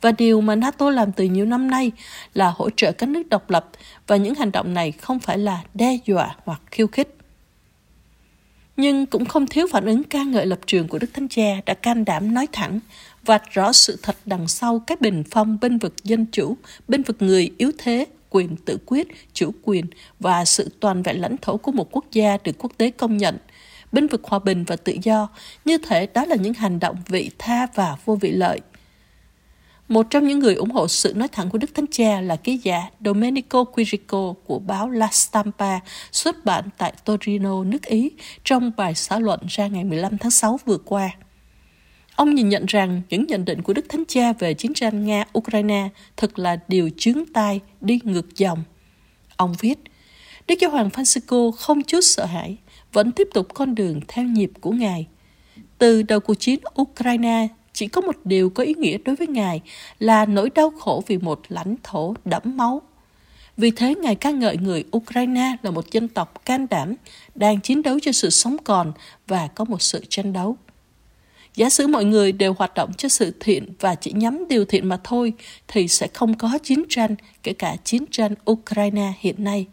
và 0.00 0.12
điều 0.12 0.40
mà 0.40 0.54
NATO 0.54 0.90
làm 0.90 1.12
từ 1.12 1.24
nhiều 1.24 1.46
năm 1.46 1.70
nay 1.70 1.92
là 2.34 2.52
hỗ 2.56 2.70
trợ 2.70 2.92
các 2.92 3.08
nước 3.08 3.28
độc 3.28 3.50
lập 3.50 3.68
và 4.06 4.16
những 4.16 4.34
hành 4.34 4.52
động 4.52 4.74
này 4.74 4.92
không 4.92 5.18
phải 5.18 5.38
là 5.38 5.62
đe 5.74 5.98
dọa 6.04 6.36
hoặc 6.44 6.60
khiêu 6.70 6.86
khích. 6.86 7.16
Nhưng 8.76 9.06
cũng 9.06 9.24
không 9.24 9.46
thiếu 9.46 9.66
phản 9.72 9.86
ứng 9.86 10.04
ca 10.04 10.22
ngợi 10.22 10.46
lập 10.46 10.58
trường 10.66 10.88
của 10.88 10.98
Đức 10.98 11.06
Thánh 11.14 11.28
Cha 11.28 11.60
đã 11.66 11.74
can 11.74 12.04
đảm 12.04 12.34
nói 12.34 12.46
thẳng 12.52 12.80
vạch 13.24 13.52
rõ 13.52 13.72
sự 13.72 13.98
thật 14.02 14.16
đằng 14.26 14.48
sau 14.48 14.78
cái 14.78 14.96
bình 15.00 15.22
phong 15.30 15.58
bên 15.60 15.78
vực 15.78 15.94
dân 16.04 16.26
chủ, 16.26 16.56
bên 16.88 17.02
vực 17.02 17.16
người 17.20 17.50
yếu 17.58 17.72
thế, 17.78 18.06
quyền 18.30 18.56
tự 18.56 18.78
quyết, 18.86 19.08
chủ 19.32 19.50
quyền 19.62 19.84
và 20.20 20.44
sự 20.44 20.70
toàn 20.80 21.02
vẹn 21.02 21.20
lãnh 21.20 21.36
thổ 21.36 21.56
của 21.56 21.72
một 21.72 21.88
quốc 21.92 22.04
gia 22.12 22.36
được 22.44 22.52
quốc 22.58 22.72
tế 22.76 22.90
công 22.90 23.16
nhận. 23.16 23.38
Bên 23.92 24.06
vực 24.06 24.24
hòa 24.24 24.38
bình 24.38 24.64
và 24.64 24.76
tự 24.76 24.96
do, 25.02 25.28
như 25.64 25.78
thể 25.78 26.06
đó 26.06 26.24
là 26.24 26.36
những 26.36 26.54
hành 26.54 26.80
động 26.80 26.96
vị 27.06 27.30
tha 27.38 27.66
và 27.74 27.96
vô 28.04 28.14
vị 28.14 28.30
lợi. 28.30 28.60
Một 29.88 30.06
trong 30.10 30.28
những 30.28 30.38
người 30.38 30.54
ủng 30.54 30.70
hộ 30.70 30.88
sự 30.88 31.12
nói 31.16 31.28
thẳng 31.28 31.50
của 31.50 31.58
Đức 31.58 31.74
Thánh 31.74 31.86
Cha 31.90 32.20
là 32.20 32.36
ký 32.36 32.60
giả 32.62 32.82
Domenico 33.04 33.64
Quirico 33.64 34.34
của 34.46 34.58
báo 34.58 34.90
La 34.90 35.08
Stampa 35.12 35.78
xuất 36.12 36.44
bản 36.44 36.64
tại 36.78 36.92
Torino, 37.04 37.64
nước 37.64 37.82
Ý 37.82 38.10
trong 38.44 38.70
bài 38.76 38.94
xã 38.94 39.18
luận 39.18 39.40
ra 39.48 39.66
ngày 39.66 39.84
15 39.84 40.18
tháng 40.18 40.30
6 40.30 40.58
vừa 40.64 40.78
qua. 40.78 41.10
Ông 42.22 42.34
nhìn 42.34 42.48
nhận 42.48 42.66
rằng 42.66 43.02
những 43.10 43.26
nhận 43.26 43.44
định 43.44 43.62
của 43.62 43.72
Đức 43.72 43.86
Thánh 43.88 44.04
Cha 44.08 44.32
về 44.32 44.54
chiến 44.54 44.74
tranh 44.74 45.06
Nga-Ukraine 45.06 45.88
thật 46.16 46.38
là 46.38 46.58
điều 46.68 46.90
chướng 46.96 47.26
tai 47.34 47.60
đi 47.80 47.98
ngược 48.04 48.36
dòng. 48.36 48.62
Ông 49.36 49.54
viết, 49.60 49.78
Đức 50.48 50.54
Giáo 50.60 50.70
Hoàng 50.70 50.88
Francisco 50.88 51.50
không 51.50 51.82
chút 51.82 52.00
sợ 52.00 52.24
hãi, 52.24 52.56
vẫn 52.92 53.12
tiếp 53.12 53.28
tục 53.34 53.46
con 53.54 53.74
đường 53.74 54.00
theo 54.08 54.24
nhịp 54.24 54.50
của 54.60 54.70
Ngài. 54.70 55.06
Từ 55.78 56.02
đầu 56.02 56.20
cuộc 56.20 56.34
chiến 56.34 56.60
Ukraine, 56.82 57.48
chỉ 57.72 57.86
có 57.86 58.00
một 58.00 58.16
điều 58.24 58.50
có 58.50 58.64
ý 58.64 58.74
nghĩa 58.74 58.98
đối 59.04 59.16
với 59.16 59.26
Ngài 59.26 59.60
là 59.98 60.26
nỗi 60.26 60.50
đau 60.50 60.70
khổ 60.70 61.02
vì 61.06 61.18
một 61.18 61.40
lãnh 61.48 61.76
thổ 61.82 62.14
đẫm 62.24 62.56
máu. 62.56 62.82
Vì 63.56 63.70
thế, 63.70 63.94
Ngài 63.94 64.14
ca 64.14 64.30
ngợi 64.30 64.56
người 64.56 64.84
Ukraine 64.96 65.56
là 65.62 65.70
một 65.70 65.90
dân 65.90 66.08
tộc 66.08 66.44
can 66.44 66.66
đảm, 66.70 66.94
đang 67.34 67.60
chiến 67.60 67.82
đấu 67.82 67.98
cho 68.02 68.12
sự 68.12 68.30
sống 68.30 68.56
còn 68.64 68.92
và 69.26 69.46
có 69.46 69.64
một 69.64 69.82
sự 69.82 70.04
tranh 70.08 70.32
đấu. 70.32 70.56
Giả 71.56 71.68
sử 71.68 71.86
mọi 71.86 72.04
người 72.04 72.32
đều 72.32 72.54
hoạt 72.58 72.74
động 72.74 72.92
cho 72.98 73.08
sự 73.08 73.32
thiện 73.40 73.66
và 73.80 73.94
chỉ 73.94 74.12
nhắm 74.12 74.44
điều 74.48 74.64
thiện 74.64 74.88
mà 74.88 74.98
thôi, 75.04 75.32
thì 75.68 75.88
sẽ 75.88 76.08
không 76.14 76.34
có 76.34 76.58
chiến 76.62 76.82
tranh, 76.88 77.14
kể 77.42 77.52
cả 77.52 77.76
chiến 77.84 78.04
tranh 78.10 78.34
Ukraine 78.50 79.12
hiện 79.20 79.44
nay. 79.44 79.66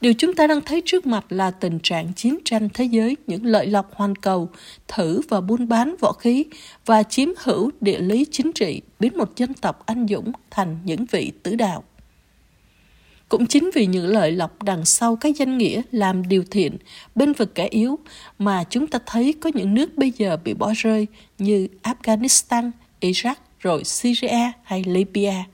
Điều 0.00 0.12
chúng 0.18 0.34
ta 0.34 0.46
đang 0.46 0.60
thấy 0.60 0.82
trước 0.84 1.06
mặt 1.06 1.24
là 1.28 1.50
tình 1.50 1.78
trạng 1.82 2.12
chiến 2.16 2.38
tranh 2.44 2.68
thế 2.74 2.84
giới, 2.84 3.16
những 3.26 3.46
lợi 3.46 3.66
lộc 3.66 3.94
hoàn 3.94 4.16
cầu, 4.16 4.48
thử 4.88 5.20
và 5.28 5.40
buôn 5.40 5.68
bán 5.68 5.96
võ 6.00 6.12
khí 6.12 6.44
và 6.86 7.02
chiếm 7.02 7.28
hữu 7.38 7.70
địa 7.80 7.98
lý 7.98 8.26
chính 8.30 8.52
trị, 8.52 8.80
biến 9.00 9.18
một 9.18 9.36
dân 9.36 9.54
tộc 9.54 9.86
anh 9.86 10.06
dũng 10.10 10.32
thành 10.50 10.78
những 10.84 11.04
vị 11.10 11.32
tử 11.42 11.54
đạo. 11.54 11.84
Cũng 13.32 13.46
chính 13.46 13.70
vì 13.74 13.86
những 13.86 14.06
lợi 14.06 14.32
lộc 14.32 14.62
đằng 14.62 14.84
sau 14.84 15.16
các 15.16 15.36
danh 15.36 15.58
nghĩa 15.58 15.82
làm 15.90 16.28
điều 16.28 16.44
thiện 16.50 16.76
bên 17.14 17.32
vực 17.32 17.54
kẻ 17.54 17.66
yếu 17.66 17.98
mà 18.38 18.64
chúng 18.70 18.86
ta 18.86 18.98
thấy 19.06 19.34
có 19.40 19.50
những 19.54 19.74
nước 19.74 19.96
bây 19.96 20.12
giờ 20.16 20.36
bị 20.44 20.54
bỏ 20.54 20.72
rơi 20.76 21.06
như 21.38 21.68
Afghanistan, 21.82 22.70
Iraq, 23.00 23.34
rồi 23.58 23.84
Syria 23.84 24.52
hay 24.62 24.84
Libya. 24.84 25.44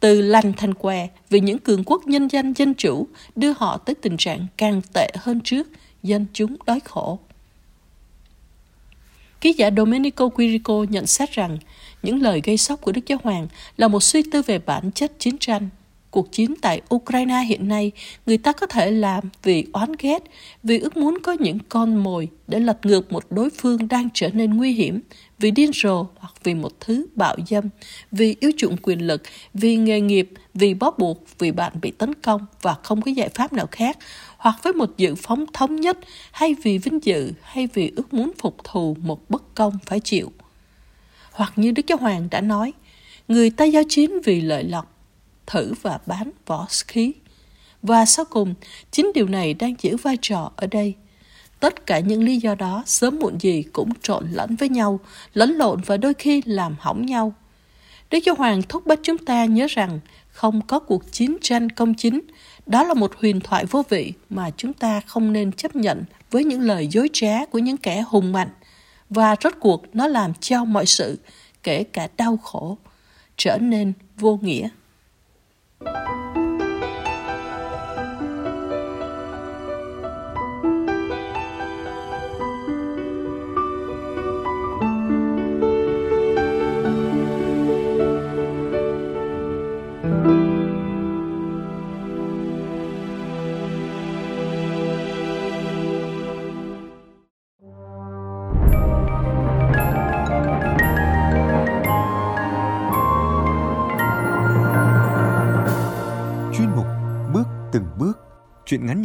Từ 0.00 0.20
lành 0.20 0.52
thành 0.56 0.74
què 0.74 1.08
vì 1.30 1.40
những 1.40 1.58
cường 1.58 1.84
quốc 1.84 2.06
nhân 2.06 2.28
danh 2.28 2.52
dân 2.52 2.74
chủ 2.74 3.08
đưa 3.36 3.52
họ 3.56 3.76
tới 3.76 3.94
tình 3.94 4.16
trạng 4.16 4.46
càng 4.56 4.80
tệ 4.92 5.10
hơn 5.14 5.40
trước, 5.44 5.68
dân 6.02 6.26
chúng 6.32 6.56
đói 6.66 6.80
khổ. 6.84 7.18
Ký 9.40 9.52
giả 9.52 9.70
Domenico 9.76 10.28
Quirico 10.28 10.84
nhận 10.88 11.06
xét 11.06 11.32
rằng 11.32 11.58
những 12.02 12.22
lời 12.22 12.40
gây 12.44 12.56
sốc 12.56 12.80
của 12.80 12.92
Đức 12.92 13.06
Giáo 13.06 13.18
Hoàng 13.22 13.48
là 13.76 13.88
một 13.88 14.02
suy 14.02 14.22
tư 14.22 14.42
về 14.42 14.58
bản 14.58 14.90
chất 14.92 15.12
chiến 15.18 15.38
tranh 15.38 15.68
cuộc 16.10 16.32
chiến 16.32 16.54
tại 16.60 16.80
Ukraine 16.94 17.44
hiện 17.44 17.68
nay, 17.68 17.92
người 18.26 18.38
ta 18.38 18.52
có 18.52 18.66
thể 18.66 18.90
làm 18.90 19.24
vì 19.42 19.64
oán 19.72 19.92
ghét, 19.98 20.22
vì 20.62 20.78
ước 20.78 20.96
muốn 20.96 21.18
có 21.22 21.32
những 21.32 21.58
con 21.68 21.96
mồi 21.96 22.28
để 22.46 22.60
lật 22.60 22.86
ngược 22.86 23.12
một 23.12 23.24
đối 23.30 23.50
phương 23.50 23.88
đang 23.88 24.08
trở 24.14 24.28
nên 24.28 24.56
nguy 24.56 24.72
hiểm, 24.72 25.00
vì 25.38 25.50
điên 25.50 25.70
rồ 25.74 26.06
hoặc 26.16 26.34
vì 26.44 26.54
một 26.54 26.80
thứ 26.80 27.06
bạo 27.14 27.36
dâm, 27.48 27.64
vì 28.12 28.36
yếu 28.40 28.50
chuộng 28.56 28.76
quyền 28.82 29.06
lực, 29.06 29.22
vì 29.54 29.76
nghề 29.76 30.00
nghiệp, 30.00 30.30
vì 30.54 30.74
bó 30.74 30.90
buộc, 30.98 31.24
vì 31.38 31.52
bạn 31.52 31.72
bị 31.82 31.90
tấn 31.90 32.14
công 32.14 32.46
và 32.62 32.76
không 32.82 33.02
có 33.02 33.10
giải 33.10 33.28
pháp 33.28 33.52
nào 33.52 33.66
khác, 33.70 33.98
hoặc 34.36 34.54
với 34.62 34.72
một 34.72 34.96
dự 34.96 35.14
phóng 35.14 35.44
thống 35.52 35.76
nhất, 35.76 35.98
hay 36.32 36.54
vì 36.62 36.78
vinh 36.78 37.04
dự, 37.04 37.32
hay 37.42 37.68
vì 37.74 37.92
ước 37.96 38.14
muốn 38.14 38.32
phục 38.38 38.56
thù 38.64 38.96
một 39.02 39.30
bất 39.30 39.54
công 39.54 39.78
phải 39.86 40.00
chịu. 40.00 40.32
Hoặc 41.32 41.52
như 41.56 41.70
Đức 41.70 41.86
Giáo 41.86 41.98
Hoàng 41.98 42.28
đã 42.30 42.40
nói, 42.40 42.72
người 43.28 43.50
ta 43.50 43.64
giao 43.64 43.82
chiến 43.88 44.10
vì 44.24 44.40
lợi 44.40 44.64
lộc, 44.64 44.99
thử 45.50 45.72
và 45.82 45.98
bán 46.06 46.30
võ 46.46 46.66
khí. 46.86 47.12
Và 47.82 48.04
sau 48.04 48.24
cùng, 48.24 48.54
chính 48.90 49.10
điều 49.14 49.28
này 49.28 49.54
đang 49.54 49.74
giữ 49.80 49.96
vai 49.96 50.16
trò 50.20 50.52
ở 50.56 50.66
đây. 50.66 50.94
Tất 51.60 51.86
cả 51.86 51.98
những 51.98 52.22
lý 52.22 52.36
do 52.36 52.54
đó 52.54 52.82
sớm 52.86 53.18
muộn 53.18 53.38
gì 53.40 53.62
cũng 53.72 53.90
trộn 54.02 54.30
lẫn 54.30 54.56
với 54.56 54.68
nhau, 54.68 55.00
lẫn 55.34 55.50
lộn 55.50 55.80
và 55.86 55.96
đôi 55.96 56.14
khi 56.14 56.42
làm 56.46 56.76
hỏng 56.80 57.06
nhau. 57.06 57.34
Đức 58.10 58.18
Giáo 58.26 58.34
Hoàng 58.34 58.62
thúc 58.62 58.86
bách 58.86 58.98
chúng 59.02 59.18
ta 59.18 59.44
nhớ 59.44 59.66
rằng 59.70 60.00
không 60.28 60.60
có 60.66 60.78
cuộc 60.78 61.12
chiến 61.12 61.36
tranh 61.42 61.70
công 61.70 61.94
chính. 61.94 62.20
Đó 62.66 62.84
là 62.84 62.94
một 62.94 63.12
huyền 63.16 63.40
thoại 63.40 63.64
vô 63.64 63.82
vị 63.88 64.12
mà 64.30 64.50
chúng 64.56 64.72
ta 64.72 65.00
không 65.00 65.32
nên 65.32 65.52
chấp 65.52 65.76
nhận 65.76 66.04
với 66.30 66.44
những 66.44 66.60
lời 66.60 66.88
dối 66.88 67.08
trá 67.12 67.44
của 67.44 67.58
những 67.58 67.76
kẻ 67.76 68.04
hùng 68.08 68.32
mạnh. 68.32 68.50
Và 69.10 69.36
rốt 69.42 69.52
cuộc 69.60 69.96
nó 69.96 70.06
làm 70.06 70.34
cho 70.34 70.64
mọi 70.64 70.86
sự, 70.86 71.18
kể 71.62 71.84
cả 71.84 72.08
đau 72.16 72.36
khổ, 72.36 72.78
trở 73.36 73.58
nên 73.60 73.92
vô 74.16 74.38
nghĩa. 74.42 74.68
Chuyện 75.84 76.39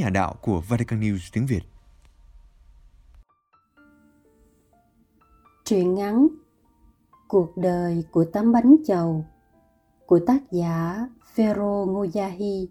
nhà 0.06 0.10
đạo 0.10 0.36
của 0.42 0.62
Vatican 0.68 1.00
News 1.00 1.30
tiếng 1.34 1.46
Việt. 1.46 1.62
Truyện 5.66 5.96
ngắn 5.96 6.28
Cuộc 7.28 7.58
đời 7.58 8.04
của 8.12 8.26
tấm 8.34 8.52
bánh 8.52 8.76
chầu 8.86 9.26
của 10.06 10.20
tác 10.28 10.52
giả 10.52 11.08
ferro 11.36 11.86
Ngoyahi 11.86 12.70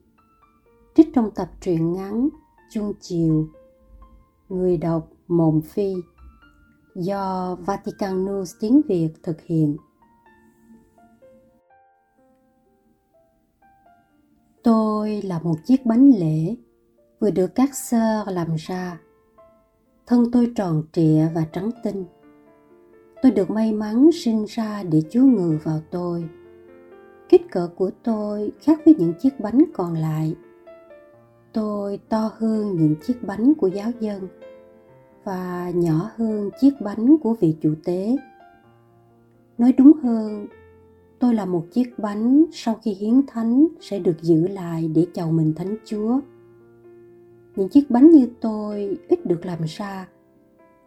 trích 0.95 1.09
trong 1.15 1.31
tập 1.35 1.51
truyện 1.61 1.93
ngắn 1.93 2.29
Chung 2.71 2.93
Chiều, 3.01 3.49
Người 4.49 4.77
đọc 4.77 5.09
Mộng 5.29 5.61
Phi, 5.61 5.95
do 6.95 7.55
Vatican 7.55 8.25
News 8.25 8.57
tiếng 8.61 8.83
Việt 8.89 9.11
thực 9.23 9.43
hiện. 9.43 9.77
Tôi 14.63 15.23
là 15.23 15.39
một 15.39 15.57
chiếc 15.65 15.87
bánh 15.87 16.11
lễ 16.11 16.57
vừa 17.25 17.31
được 17.31 17.55
các 17.55 17.75
sơ 17.75 18.25
làm 18.27 18.49
ra. 18.57 18.99
Thân 20.07 20.31
tôi 20.33 20.53
tròn 20.57 20.83
trịa 20.93 21.29
và 21.35 21.45
trắng 21.53 21.71
tinh. 21.83 22.05
Tôi 23.23 23.33
được 23.33 23.51
may 23.51 23.73
mắn 23.73 24.11
sinh 24.13 24.45
ra 24.49 24.83
để 24.83 25.03
Chúa 25.11 25.23
ngự 25.23 25.59
vào 25.65 25.81
tôi. 25.91 26.29
Kích 27.29 27.43
cỡ 27.51 27.69
của 27.77 27.91
tôi 28.03 28.53
khác 28.61 28.81
với 28.85 28.95
những 28.99 29.13
chiếc 29.21 29.41
bánh 29.41 29.65
còn 29.75 29.95
lại. 29.95 30.35
Tôi 31.53 32.01
to 32.09 32.31
hơn 32.39 32.77
những 32.77 32.95
chiếc 33.07 33.23
bánh 33.23 33.55
của 33.55 33.69
giáo 33.69 33.91
dân 34.01 34.29
và 35.25 35.71
nhỏ 35.75 36.11
hơn 36.17 36.51
chiếc 36.61 36.73
bánh 36.81 37.17
của 37.23 37.35
vị 37.35 37.57
chủ 37.61 37.75
tế. 37.85 38.17
Nói 39.59 39.73
đúng 39.73 39.93
hơn, 40.03 40.47
tôi 41.19 41.35
là 41.35 41.45
một 41.45 41.67
chiếc 41.73 41.99
bánh 41.99 42.45
sau 42.53 42.75
khi 42.83 42.95
hiến 42.95 43.23
thánh 43.27 43.67
sẽ 43.81 43.99
được 43.99 44.23
giữ 44.23 44.49
lại 44.49 44.91
để 44.95 45.07
chào 45.15 45.33
mình 45.33 45.55
thánh 45.55 45.77
chúa 45.85 46.21
những 47.57 47.69
chiếc 47.69 47.91
bánh 47.91 48.11
như 48.11 48.29
tôi 48.41 48.99
ít 49.09 49.27
được 49.27 49.47
làm 49.47 49.59
ra, 49.67 50.09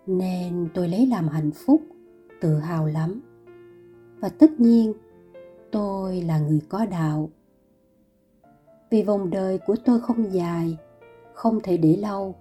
nên 0.05 0.67
tôi 0.73 0.87
lấy 0.87 1.05
làm 1.07 1.27
hạnh 1.27 1.51
phúc, 1.51 1.81
tự 2.41 2.59
hào 2.59 2.85
lắm. 2.85 3.21
Và 4.19 4.29
tất 4.29 4.59
nhiên, 4.59 4.93
tôi 5.71 6.21
là 6.21 6.39
người 6.39 6.61
có 6.69 6.85
đạo. 6.85 7.29
Vì 8.89 9.03
vòng 9.03 9.29
đời 9.29 9.57
của 9.57 9.75
tôi 9.85 9.99
không 9.99 10.33
dài, 10.33 10.77
không 11.33 11.59
thể 11.63 11.77
để 11.77 11.95
lâu, 11.95 12.35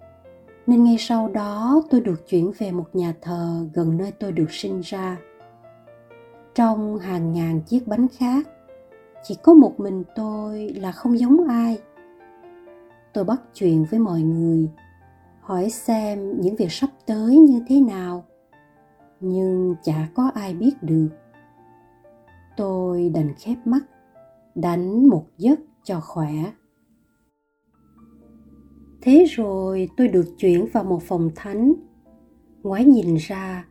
nên 0.66 0.84
ngay 0.84 0.96
sau 0.98 1.28
đó 1.28 1.82
tôi 1.90 2.00
được 2.00 2.28
chuyển 2.28 2.52
về 2.58 2.70
một 2.70 2.86
nhà 2.92 3.14
thờ 3.20 3.68
gần 3.74 3.96
nơi 3.96 4.12
tôi 4.12 4.32
được 4.32 4.50
sinh 4.50 4.80
ra. 4.80 5.16
Trong 6.54 6.98
hàng 6.98 7.32
ngàn 7.32 7.60
chiếc 7.60 7.86
bánh 7.86 8.06
khác, 8.08 8.48
chỉ 9.22 9.34
có 9.42 9.54
một 9.54 9.80
mình 9.80 10.04
tôi 10.14 10.68
là 10.76 10.92
không 10.92 11.18
giống 11.18 11.48
ai 11.48 11.78
tôi 13.16 13.24
bắt 13.24 13.42
chuyện 13.54 13.84
với 13.90 14.00
mọi 14.00 14.22
người, 14.22 14.70
hỏi 15.40 15.70
xem 15.70 16.40
những 16.40 16.56
việc 16.56 16.72
sắp 16.72 16.90
tới 17.06 17.38
như 17.38 17.62
thế 17.68 17.80
nào. 17.80 18.24
Nhưng 19.20 19.74
chả 19.82 20.08
có 20.14 20.30
ai 20.34 20.54
biết 20.54 20.82
được. 20.82 21.08
Tôi 22.56 23.10
đành 23.14 23.34
khép 23.38 23.56
mắt, 23.64 23.80
đánh 24.54 25.08
một 25.08 25.26
giấc 25.38 25.60
cho 25.84 26.00
khỏe. 26.00 26.32
Thế 29.00 29.24
rồi 29.30 29.88
tôi 29.96 30.08
được 30.08 30.26
chuyển 30.38 30.66
vào 30.72 30.84
một 30.84 31.02
phòng 31.02 31.30
thánh. 31.34 31.72
Ngoái 32.62 32.84
nhìn 32.84 33.16
ra, 33.16 33.66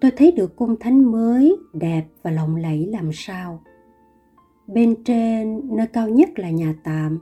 tôi 0.00 0.10
thấy 0.16 0.32
được 0.32 0.56
cung 0.56 0.76
thánh 0.80 1.12
mới, 1.12 1.56
đẹp 1.72 2.04
và 2.22 2.30
lộng 2.30 2.56
lẫy 2.56 2.86
làm 2.86 3.10
sao. 3.12 3.62
Bên 4.66 5.04
trên, 5.04 5.60
nơi 5.76 5.86
cao 5.86 6.08
nhất 6.08 6.38
là 6.38 6.50
nhà 6.50 6.74
tạm 6.84 7.18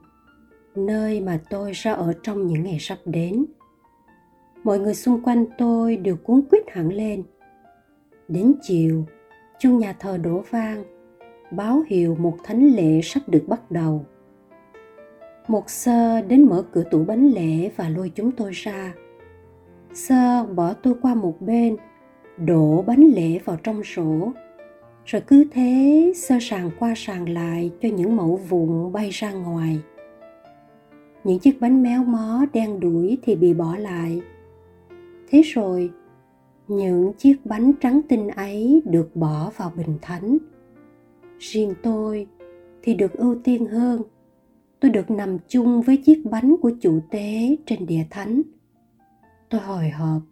nơi 0.86 1.20
mà 1.20 1.40
tôi 1.50 1.74
sẽ 1.74 1.90
ở 1.90 2.12
trong 2.22 2.46
những 2.46 2.62
ngày 2.64 2.76
sắp 2.80 2.98
đến. 3.04 3.44
Mọi 4.64 4.78
người 4.78 4.94
xung 4.94 5.22
quanh 5.22 5.44
tôi 5.58 5.96
đều 5.96 6.16
cuốn 6.16 6.42
quýt 6.50 6.62
hẳn 6.70 6.92
lên. 6.92 7.22
Đến 8.28 8.54
chiều 8.62 9.04
chuông 9.58 9.78
nhà 9.78 9.96
thờ 9.98 10.18
đổ 10.18 10.42
vang 10.50 10.84
báo 11.50 11.82
hiệu 11.88 12.16
một 12.20 12.36
thánh 12.44 12.66
lễ 12.74 13.00
sắp 13.02 13.20
được 13.26 13.44
bắt 13.48 13.70
đầu. 13.70 14.04
Một 15.48 15.70
sơ 15.70 16.22
đến 16.22 16.42
mở 16.42 16.64
cửa 16.72 16.84
tủ 16.90 17.04
bánh 17.04 17.30
lễ 17.30 17.70
và 17.76 17.88
lôi 17.88 18.12
chúng 18.14 18.30
tôi 18.30 18.50
ra. 18.52 18.94
Sơ 19.94 20.44
bỏ 20.44 20.72
tôi 20.72 20.94
qua 21.02 21.14
một 21.14 21.40
bên 21.40 21.76
đổ 22.36 22.84
bánh 22.86 23.04
lễ 23.14 23.38
vào 23.44 23.56
trong 23.62 23.84
sổ, 23.84 24.32
rồi 25.04 25.22
cứ 25.26 25.44
thế 25.52 26.12
sơ 26.16 26.38
sàng 26.40 26.70
qua 26.78 26.94
sàng 26.96 27.28
lại 27.28 27.70
cho 27.80 27.88
những 27.88 28.16
mẫu 28.16 28.40
vụn 28.48 28.92
bay 28.92 29.10
ra 29.10 29.32
ngoài 29.32 29.78
những 31.28 31.38
chiếc 31.38 31.60
bánh 31.60 31.82
méo 31.82 32.04
mó 32.04 32.44
đen 32.52 32.80
đuổi 32.80 33.18
thì 33.22 33.34
bị 33.34 33.54
bỏ 33.54 33.76
lại. 33.76 34.20
Thế 35.28 35.42
rồi, 35.42 35.90
những 36.68 37.12
chiếc 37.18 37.36
bánh 37.46 37.72
trắng 37.80 38.00
tinh 38.08 38.28
ấy 38.28 38.82
được 38.84 39.16
bỏ 39.16 39.52
vào 39.56 39.72
bình 39.76 39.98
thánh. 40.02 40.38
Riêng 41.38 41.74
tôi 41.82 42.26
thì 42.82 42.94
được 42.94 43.12
ưu 43.12 43.36
tiên 43.44 43.66
hơn. 43.66 44.02
Tôi 44.80 44.90
được 44.90 45.10
nằm 45.10 45.38
chung 45.48 45.82
với 45.82 45.96
chiếc 45.96 46.22
bánh 46.30 46.56
của 46.62 46.70
chủ 46.80 47.00
tế 47.10 47.56
trên 47.66 47.86
địa 47.86 48.04
thánh. 48.10 48.42
Tôi 49.48 49.60
hồi 49.60 49.88
hộp, 49.90 50.22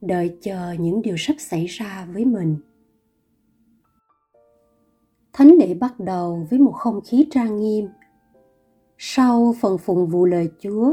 đợi 0.00 0.36
chờ 0.40 0.72
những 0.78 1.02
điều 1.02 1.16
sắp 1.18 1.34
xảy 1.38 1.66
ra 1.66 2.08
với 2.12 2.24
mình. 2.24 2.56
Thánh 5.32 5.50
lễ 5.60 5.74
bắt 5.74 6.00
đầu 6.00 6.46
với 6.50 6.58
một 6.58 6.72
không 6.72 7.00
khí 7.00 7.26
trang 7.30 7.60
nghiêm 7.60 7.88
sau 8.98 9.54
phần 9.60 9.78
phụng 9.78 10.06
vụ 10.06 10.24
lời 10.24 10.50
Chúa, 10.60 10.92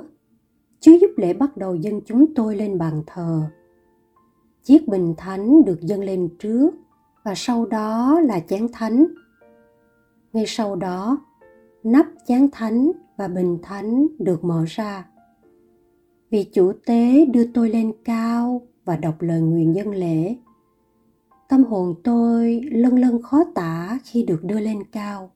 Chúa 0.80 0.92
giúp 1.02 1.12
lễ 1.18 1.34
bắt 1.34 1.58
đầu 1.58 1.76
dân 1.76 2.02
chúng 2.06 2.34
tôi 2.34 2.56
lên 2.56 2.78
bàn 2.78 3.04
thờ. 3.08 3.42
Chiếc 4.64 4.88
bình 4.88 5.14
thánh 5.18 5.66
được 5.66 5.82
dâng 5.82 6.04
lên 6.04 6.30
trước 6.40 6.72
và 7.24 7.34
sau 7.36 7.66
đó 7.66 8.20
là 8.20 8.40
chén 8.40 8.68
thánh. 8.74 9.06
Ngay 10.34 10.44
sau 10.48 10.76
đó, 10.76 11.18
nắp 11.84 12.08
chén 12.28 12.50
thánh 12.52 12.92
và 13.18 13.28
bình 13.28 13.58
thánh 13.64 14.08
được 14.20 14.44
mở 14.44 14.64
ra. 14.68 15.08
Vị 16.30 16.50
chủ 16.54 16.72
tế 16.86 17.26
đưa 17.26 17.46
tôi 17.54 17.70
lên 17.70 17.94
cao 18.04 18.62
và 18.86 18.98
đọc 18.98 19.22
lời 19.22 19.42
nguyện 19.42 19.76
dân 19.76 19.96
lễ. 19.96 20.36
Tâm 21.50 21.64
hồn 21.64 21.96
tôi 22.04 22.62
lân 22.72 23.00
lân 23.00 23.22
khó 23.22 23.44
tả 23.56 24.00
khi 24.04 24.24
được 24.24 24.44
đưa 24.44 24.60
lên 24.60 24.84
cao. 24.92 25.32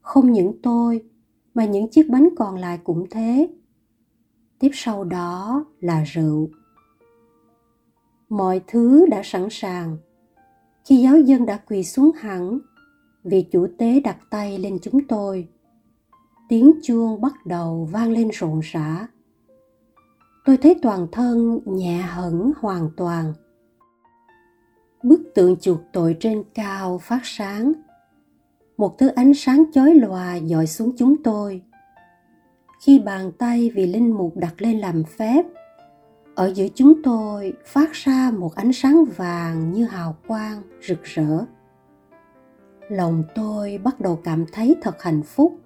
Không 0.00 0.32
những 0.32 0.52
tôi 0.62 1.02
mà 1.54 1.64
những 1.64 1.90
chiếc 1.90 2.08
bánh 2.10 2.28
còn 2.36 2.56
lại 2.56 2.78
cũng 2.84 3.06
thế. 3.10 3.48
Tiếp 4.58 4.70
sau 4.72 5.04
đó 5.04 5.64
là 5.80 6.02
rượu. 6.02 6.48
Mọi 8.28 8.60
thứ 8.66 9.06
đã 9.06 9.20
sẵn 9.24 9.48
sàng. 9.50 9.96
Khi 10.84 11.02
giáo 11.02 11.18
dân 11.20 11.46
đã 11.46 11.56
quỳ 11.56 11.84
xuống 11.84 12.10
hẳn, 12.16 12.58
vị 13.24 13.46
chủ 13.52 13.66
tế 13.78 14.00
đặt 14.00 14.16
tay 14.30 14.58
lên 14.58 14.78
chúng 14.82 15.06
tôi. 15.06 15.48
Tiếng 16.48 16.72
chuông 16.82 17.20
bắt 17.20 17.46
đầu 17.46 17.88
vang 17.92 18.12
lên 18.12 18.28
rộn 18.32 18.60
rã. 18.62 19.08
Tôi 20.44 20.56
thấy 20.56 20.76
toàn 20.82 21.06
thân 21.12 21.60
nhẹ 21.64 21.96
hẳn 21.96 22.52
hoàn 22.60 22.90
toàn. 22.96 23.32
Bức 25.02 25.20
tượng 25.34 25.56
chuộc 25.56 25.80
tội 25.92 26.16
trên 26.20 26.42
cao 26.54 26.98
phát 26.98 27.20
sáng 27.22 27.72
một 28.76 28.98
thứ 28.98 29.08
ánh 29.08 29.34
sáng 29.34 29.64
chói 29.72 29.94
lòa 29.94 30.36
dọi 30.36 30.66
xuống 30.66 30.92
chúng 30.96 31.22
tôi. 31.22 31.62
Khi 32.82 32.98
bàn 32.98 33.32
tay 33.38 33.70
vì 33.74 33.86
linh 33.86 34.10
mục 34.10 34.36
đặt 34.36 34.62
lên 34.62 34.78
làm 34.78 35.04
phép, 35.04 35.44
ở 36.34 36.52
giữa 36.54 36.66
chúng 36.74 37.02
tôi 37.02 37.52
phát 37.66 37.92
ra 37.92 38.30
một 38.30 38.54
ánh 38.54 38.72
sáng 38.72 39.04
vàng 39.16 39.72
như 39.72 39.84
hào 39.84 40.16
quang 40.26 40.62
rực 40.88 41.02
rỡ. 41.02 41.44
Lòng 42.88 43.22
tôi 43.34 43.78
bắt 43.84 44.00
đầu 44.00 44.20
cảm 44.24 44.44
thấy 44.52 44.76
thật 44.82 45.02
hạnh 45.02 45.22
phúc 45.22 45.58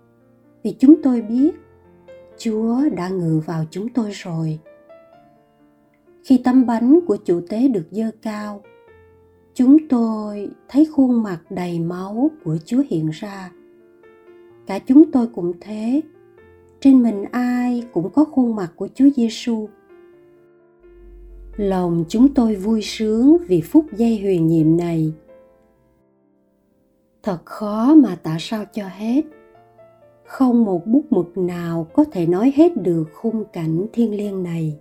vì 0.63 0.77
chúng 0.79 1.03
tôi 1.03 1.23
biết 1.23 1.55
chúa 2.39 2.89
đã 2.97 3.09
ngự 3.09 3.43
vào 3.47 3.65
chúng 3.71 3.89
tôi 3.89 4.11
rồi. 4.11 4.59
Khi 6.25 6.41
tấm 6.45 6.67
bánh 6.67 7.01
của 7.07 7.17
chủ 7.17 7.41
tế 7.49 7.69
được 7.69 7.87
dơ 7.91 8.11
cao 8.23 8.63
chúng 9.59 9.89
tôi 9.89 10.51
thấy 10.69 10.85
khuôn 10.85 11.23
mặt 11.23 11.39
đầy 11.51 11.81
máu 11.81 12.31
của 12.45 12.57
Chúa 12.65 12.83
hiện 12.91 13.11
ra. 13.13 13.51
Cả 14.67 14.79
chúng 14.79 15.11
tôi 15.11 15.27
cũng 15.27 15.53
thế. 15.61 16.01
Trên 16.81 17.03
mình 17.03 17.25
ai 17.33 17.85
cũng 17.93 18.11
có 18.11 18.25
khuôn 18.25 18.57
mặt 18.57 18.73
của 18.77 18.89
Chúa 18.95 19.09
Giêsu. 19.17 19.69
Lòng 21.57 22.05
chúng 22.09 22.35
tôi 22.35 22.57
vui 22.57 22.83
sướng 22.83 23.37
vì 23.49 23.61
phút 23.61 23.87
giây 23.93 24.19
huyền 24.19 24.47
nhiệm 24.47 24.77
này. 24.77 25.13
Thật 27.23 27.39
khó 27.45 27.95
mà 27.95 28.17
tả 28.23 28.37
sao 28.41 28.65
cho 28.73 28.89
hết. 28.89 29.25
Không 30.25 30.65
một 30.65 30.87
bút 30.87 31.05
mực 31.11 31.39
nào 31.39 31.87
có 31.93 32.05
thể 32.05 32.27
nói 32.27 32.53
hết 32.57 32.77
được 32.77 33.05
khung 33.15 33.45
cảnh 33.53 33.87
thiêng 33.93 34.17
liêng 34.17 34.43
này 34.43 34.79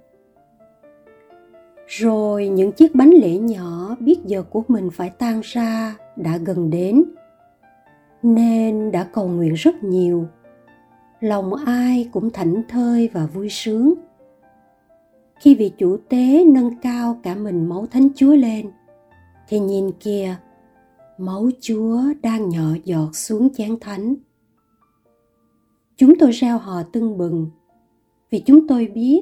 rồi 1.88 2.48
những 2.48 2.72
chiếc 2.72 2.96
bánh 2.96 3.10
lễ 3.10 3.38
nhỏ 3.38 3.96
biết 4.00 4.20
giờ 4.26 4.44
của 4.44 4.64
mình 4.68 4.90
phải 4.94 5.10
tan 5.10 5.42
ra 5.44 5.98
đã 6.16 6.38
gần 6.38 6.70
đến, 6.70 7.04
nên 8.24 8.92
đã 8.92 9.04
cầu 9.04 9.28
nguyện 9.28 9.54
rất 9.54 9.84
nhiều. 9.84 10.28
Lòng 11.20 11.54
ai 11.54 12.10
cũng 12.12 12.30
thảnh 12.30 12.62
thơi 12.70 13.10
và 13.14 13.26
vui 13.26 13.50
sướng. 13.50 13.94
Khi 15.40 15.56
vị 15.56 15.72
chủ 15.78 15.98
tế 16.10 16.46
nâng 16.46 16.72
cao 16.82 17.20
cả 17.24 17.36
mình 17.36 17.70
máu 17.70 17.86
thánh 17.92 18.08
chúa 18.16 18.36
lên, 18.36 18.72
thì 19.48 19.60
nhìn 19.60 19.92
kìa, 19.92 20.36
máu 21.18 21.50
chúa 21.62 22.02
đang 22.22 22.50
nhỏ 22.50 22.70
giọt 22.84 23.16
xuống 23.16 23.50
chén 23.54 23.80
thánh. 23.82 24.16
Chúng 25.98 26.14
tôi 26.20 26.32
reo 26.32 26.58
hò 26.58 26.84
tưng 26.84 27.18
bừng, 27.18 27.48
vì 28.30 28.40
chúng 28.40 28.68
tôi 28.68 28.88
biết 28.88 29.22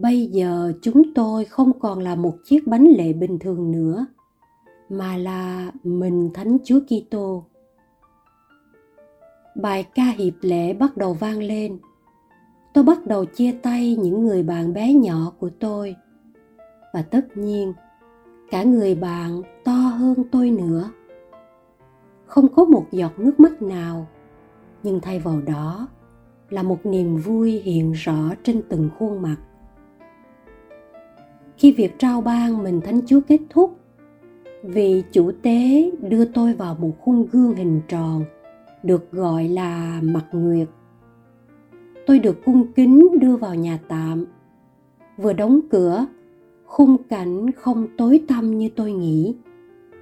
bây 0.00 0.26
giờ 0.26 0.72
chúng 0.82 1.14
tôi 1.14 1.44
không 1.44 1.78
còn 1.78 1.98
là 1.98 2.14
một 2.14 2.34
chiếc 2.44 2.66
bánh 2.66 2.84
lệ 2.84 3.12
bình 3.12 3.38
thường 3.38 3.70
nữa, 3.70 4.06
mà 4.88 5.16
là 5.16 5.70
mình 5.84 6.30
thánh 6.34 6.56
chúa 6.64 6.80
kitô. 6.80 7.44
Bài 9.54 9.86
ca 9.94 10.04
hiệp 10.04 10.34
lễ 10.40 10.72
bắt 10.72 10.96
đầu 10.96 11.14
vang 11.14 11.38
lên. 11.38 11.78
Tôi 12.74 12.84
bắt 12.84 13.06
đầu 13.06 13.24
chia 13.24 13.52
tay 13.52 13.96
những 13.96 14.24
người 14.24 14.42
bạn 14.42 14.72
bé 14.72 14.92
nhỏ 14.92 15.32
của 15.38 15.50
tôi. 15.58 15.96
Và 16.92 17.02
tất 17.02 17.36
nhiên, 17.36 17.72
cả 18.50 18.62
người 18.62 18.94
bạn 18.94 19.42
to 19.64 19.72
hơn 19.72 20.24
tôi 20.32 20.50
nữa. 20.50 20.90
Không 22.26 22.48
có 22.54 22.64
một 22.64 22.86
giọt 22.90 23.18
nước 23.18 23.40
mắt 23.40 23.62
nào, 23.62 24.06
nhưng 24.82 25.00
thay 25.00 25.18
vào 25.18 25.40
đó 25.40 25.88
là 26.50 26.62
một 26.62 26.86
niềm 26.86 27.16
vui 27.16 27.50
hiện 27.50 27.92
rõ 27.92 28.34
trên 28.42 28.62
từng 28.68 28.90
khuôn 28.98 29.22
mặt 29.22 29.36
khi 31.58 31.72
việc 31.72 31.98
trao 31.98 32.20
ban 32.20 32.62
mình 32.62 32.80
thánh 32.80 33.00
chúa 33.06 33.20
kết 33.28 33.40
thúc 33.50 33.78
vì 34.62 35.02
chủ 35.12 35.32
tế 35.42 35.90
đưa 36.00 36.24
tôi 36.24 36.54
vào 36.54 36.76
một 36.80 36.92
khung 37.00 37.26
gương 37.32 37.54
hình 37.54 37.80
tròn, 37.88 38.24
được 38.82 39.12
gọi 39.12 39.48
là 39.48 40.00
mặt 40.02 40.24
nguyệt. 40.32 40.68
Tôi 42.06 42.18
được 42.18 42.44
cung 42.44 42.72
kính 42.72 43.08
đưa 43.20 43.36
vào 43.36 43.54
nhà 43.54 43.78
tạm. 43.88 44.24
Vừa 45.16 45.32
đóng 45.32 45.60
cửa, 45.70 46.06
khung 46.64 46.96
cảnh 47.08 47.52
không 47.52 47.86
tối 47.96 48.24
tăm 48.28 48.58
như 48.58 48.68
tôi 48.76 48.92
nghĩ, 48.92 49.34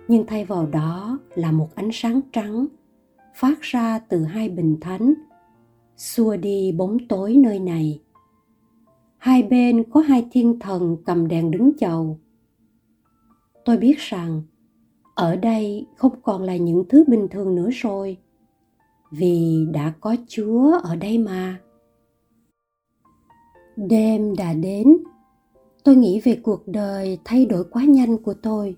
nhưng 0.09 0.27
thay 0.27 0.45
vào 0.45 0.67
đó 0.67 1.19
là 1.35 1.53
một 1.53 1.69
ánh 1.75 1.91
sáng 1.93 2.21
trắng 2.33 2.67
phát 3.35 3.63
ra 3.63 3.99
từ 3.99 4.25
hai 4.25 4.49
bình 4.49 4.77
thánh, 4.81 5.15
xua 5.97 6.37
đi 6.37 6.73
bóng 6.73 6.99
tối 7.09 7.37
nơi 7.37 7.59
này 7.59 8.01
hai 9.19 9.43
bên 9.43 9.85
có 9.91 10.01
hai 10.01 10.29
thiên 10.33 10.59
thần 10.59 10.97
cầm 11.07 11.29
đèn 11.29 11.51
đứng 11.51 11.77
chầu. 11.79 12.19
Tôi 13.65 13.77
biết 13.77 13.99
rằng, 13.99 14.43
ở 15.15 15.37
đây 15.37 15.87
không 15.97 16.21
còn 16.23 16.43
là 16.43 16.57
những 16.57 16.85
thứ 16.89 17.05
bình 17.09 17.29
thường 17.31 17.55
nữa 17.55 17.69
rồi, 17.73 18.17
vì 19.11 19.67
đã 19.73 19.93
có 20.01 20.17
chúa 20.29 20.79
ở 20.83 20.97
đây 20.97 21.19
mà. 21.19 21.61
Đêm 23.77 24.37
đã 24.37 24.55
đến, 24.55 24.97
tôi 25.85 25.97
nghĩ 25.97 26.21
về 26.25 26.41
cuộc 26.43 26.69
đời 26.69 27.19
thay 27.25 27.47
đổi 27.47 27.65
quá 27.65 27.85
nhanh 27.85 28.19
của 28.19 28.35
tôi. 28.35 28.77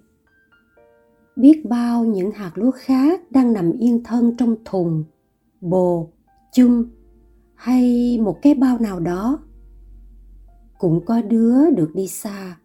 Biết 1.37 1.63
bao 1.69 2.05
những 2.05 2.31
hạt 2.31 2.53
lúa 2.55 2.71
khác 2.71 3.33
đang 3.33 3.53
nằm 3.53 3.73
yên 3.79 4.03
thân 4.05 4.37
trong 4.37 4.57
thùng, 4.65 5.05
bồ 5.61 6.09
chung 6.53 6.85
hay 7.55 8.19
một 8.23 8.39
cái 8.43 8.55
bao 8.55 8.79
nào 8.79 9.01
đó 9.01 9.39
cũng 10.79 11.05
có 11.05 11.23
đứa 11.23 11.71
được 11.71 11.91
đi 11.95 12.09
xa. 12.09 12.57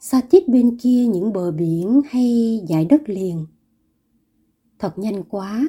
Xa 0.00 0.20
tít 0.30 0.48
bên 0.48 0.76
kia 0.76 1.06
những 1.06 1.32
bờ 1.32 1.50
biển 1.50 2.00
hay 2.10 2.60
dải 2.68 2.84
đất 2.84 3.08
liền. 3.08 3.46
Thật 4.78 4.98
nhanh 4.98 5.22
quá. 5.24 5.68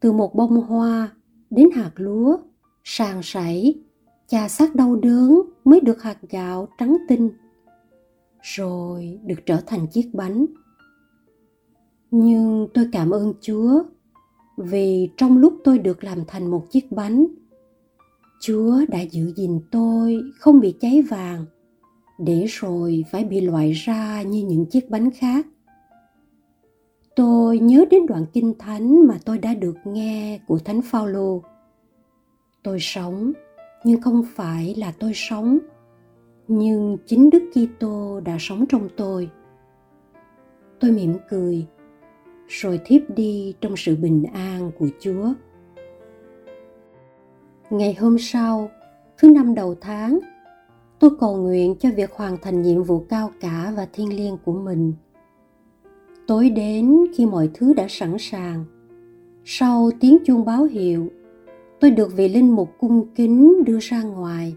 Từ 0.00 0.12
một 0.12 0.34
bông 0.34 0.62
hoa 0.62 1.12
đến 1.50 1.68
hạt 1.74 1.92
lúa, 1.96 2.38
sàn 2.84 3.20
sảy, 3.22 3.74
chà 4.26 4.48
sát 4.48 4.74
đau 4.74 4.96
đớn 4.96 5.40
mới 5.64 5.80
được 5.80 6.02
hạt 6.02 6.18
gạo 6.30 6.68
trắng 6.78 6.96
tinh. 7.08 7.30
Rồi 8.42 9.18
được 9.24 9.46
trở 9.46 9.60
thành 9.66 9.86
chiếc 9.86 10.10
bánh. 10.12 10.46
Nhưng 12.10 12.68
tôi 12.74 12.88
cảm 12.92 13.10
ơn 13.10 13.32
chúa 13.40 13.82
vì 14.56 15.08
trong 15.16 15.38
lúc 15.38 15.54
tôi 15.64 15.78
được 15.78 16.04
làm 16.04 16.18
thành 16.26 16.50
một 16.50 16.66
chiếc 16.70 16.92
bánh 16.92 17.26
chúa 18.46 18.80
đã 18.88 19.00
giữ 19.00 19.32
gìn 19.36 19.60
tôi 19.70 20.22
không 20.38 20.60
bị 20.60 20.74
cháy 20.80 21.02
vàng, 21.02 21.44
để 22.18 22.46
rồi 22.48 23.04
phải 23.10 23.24
bị 23.24 23.40
loại 23.40 23.72
ra 23.72 24.22
như 24.22 24.44
những 24.44 24.66
chiếc 24.66 24.90
bánh 24.90 25.10
khác. 25.10 25.46
Tôi 27.16 27.58
nhớ 27.58 27.84
đến 27.90 28.06
đoạn 28.06 28.26
kinh 28.32 28.54
thánh 28.58 29.06
mà 29.06 29.18
tôi 29.24 29.38
đã 29.38 29.54
được 29.54 29.76
nghe 29.84 30.40
của 30.46 30.58
thánh 30.58 30.82
phaolô. 30.82 31.42
Tôi 32.62 32.78
sống, 32.80 33.32
nhưng 33.84 34.00
không 34.00 34.22
phải 34.34 34.74
là 34.74 34.92
tôi 34.98 35.12
sống, 35.14 35.58
nhưng 36.48 36.96
chính 37.06 37.30
đức 37.30 37.42
kitô 37.54 38.20
đã 38.20 38.36
sống 38.40 38.64
trong 38.68 38.88
tôi. 38.96 39.30
Tôi 40.80 40.90
mỉm 40.90 41.14
cười, 41.30 41.66
rồi 42.48 42.80
thiếp 42.84 43.02
đi 43.16 43.54
trong 43.60 43.76
sự 43.76 43.96
bình 43.96 44.24
an 44.32 44.70
của 44.78 44.88
chúa 45.00 45.32
ngày 47.78 47.94
hôm 47.94 48.18
sau, 48.18 48.70
thứ 49.18 49.30
năm 49.30 49.54
đầu 49.54 49.74
tháng, 49.80 50.18
tôi 50.98 51.10
cầu 51.20 51.36
nguyện 51.36 51.74
cho 51.80 51.88
việc 51.96 52.12
hoàn 52.12 52.36
thành 52.42 52.62
nhiệm 52.62 52.82
vụ 52.82 53.04
cao 53.08 53.30
cả 53.40 53.72
và 53.76 53.86
thiêng 53.92 54.16
liêng 54.16 54.36
của 54.44 54.52
mình. 54.52 54.92
Tối 56.26 56.50
đến 56.50 56.96
khi 57.14 57.26
mọi 57.26 57.50
thứ 57.54 57.72
đã 57.72 57.86
sẵn 57.88 58.16
sàng, 58.18 58.64
sau 59.44 59.90
tiếng 60.00 60.18
chuông 60.24 60.44
báo 60.44 60.64
hiệu, 60.64 61.08
tôi 61.80 61.90
được 61.90 62.16
vị 62.16 62.28
linh 62.28 62.54
mục 62.54 62.70
cung 62.78 63.06
kính 63.14 63.64
đưa 63.64 63.78
ra 63.80 64.02
ngoài 64.02 64.54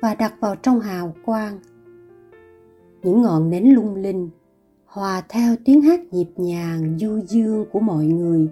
và 0.00 0.14
đặt 0.14 0.34
vào 0.40 0.56
trong 0.56 0.80
hào 0.80 1.14
quang. 1.24 1.58
Những 3.02 3.22
ngọn 3.22 3.50
nến 3.50 3.64
lung 3.64 3.94
linh 3.94 4.30
hòa 4.84 5.22
theo 5.28 5.56
tiếng 5.64 5.82
hát 5.82 6.00
nhịp 6.12 6.28
nhàng 6.36 6.98
du 7.00 7.20
dương 7.20 7.64
của 7.72 7.80
mọi 7.80 8.04
người 8.04 8.48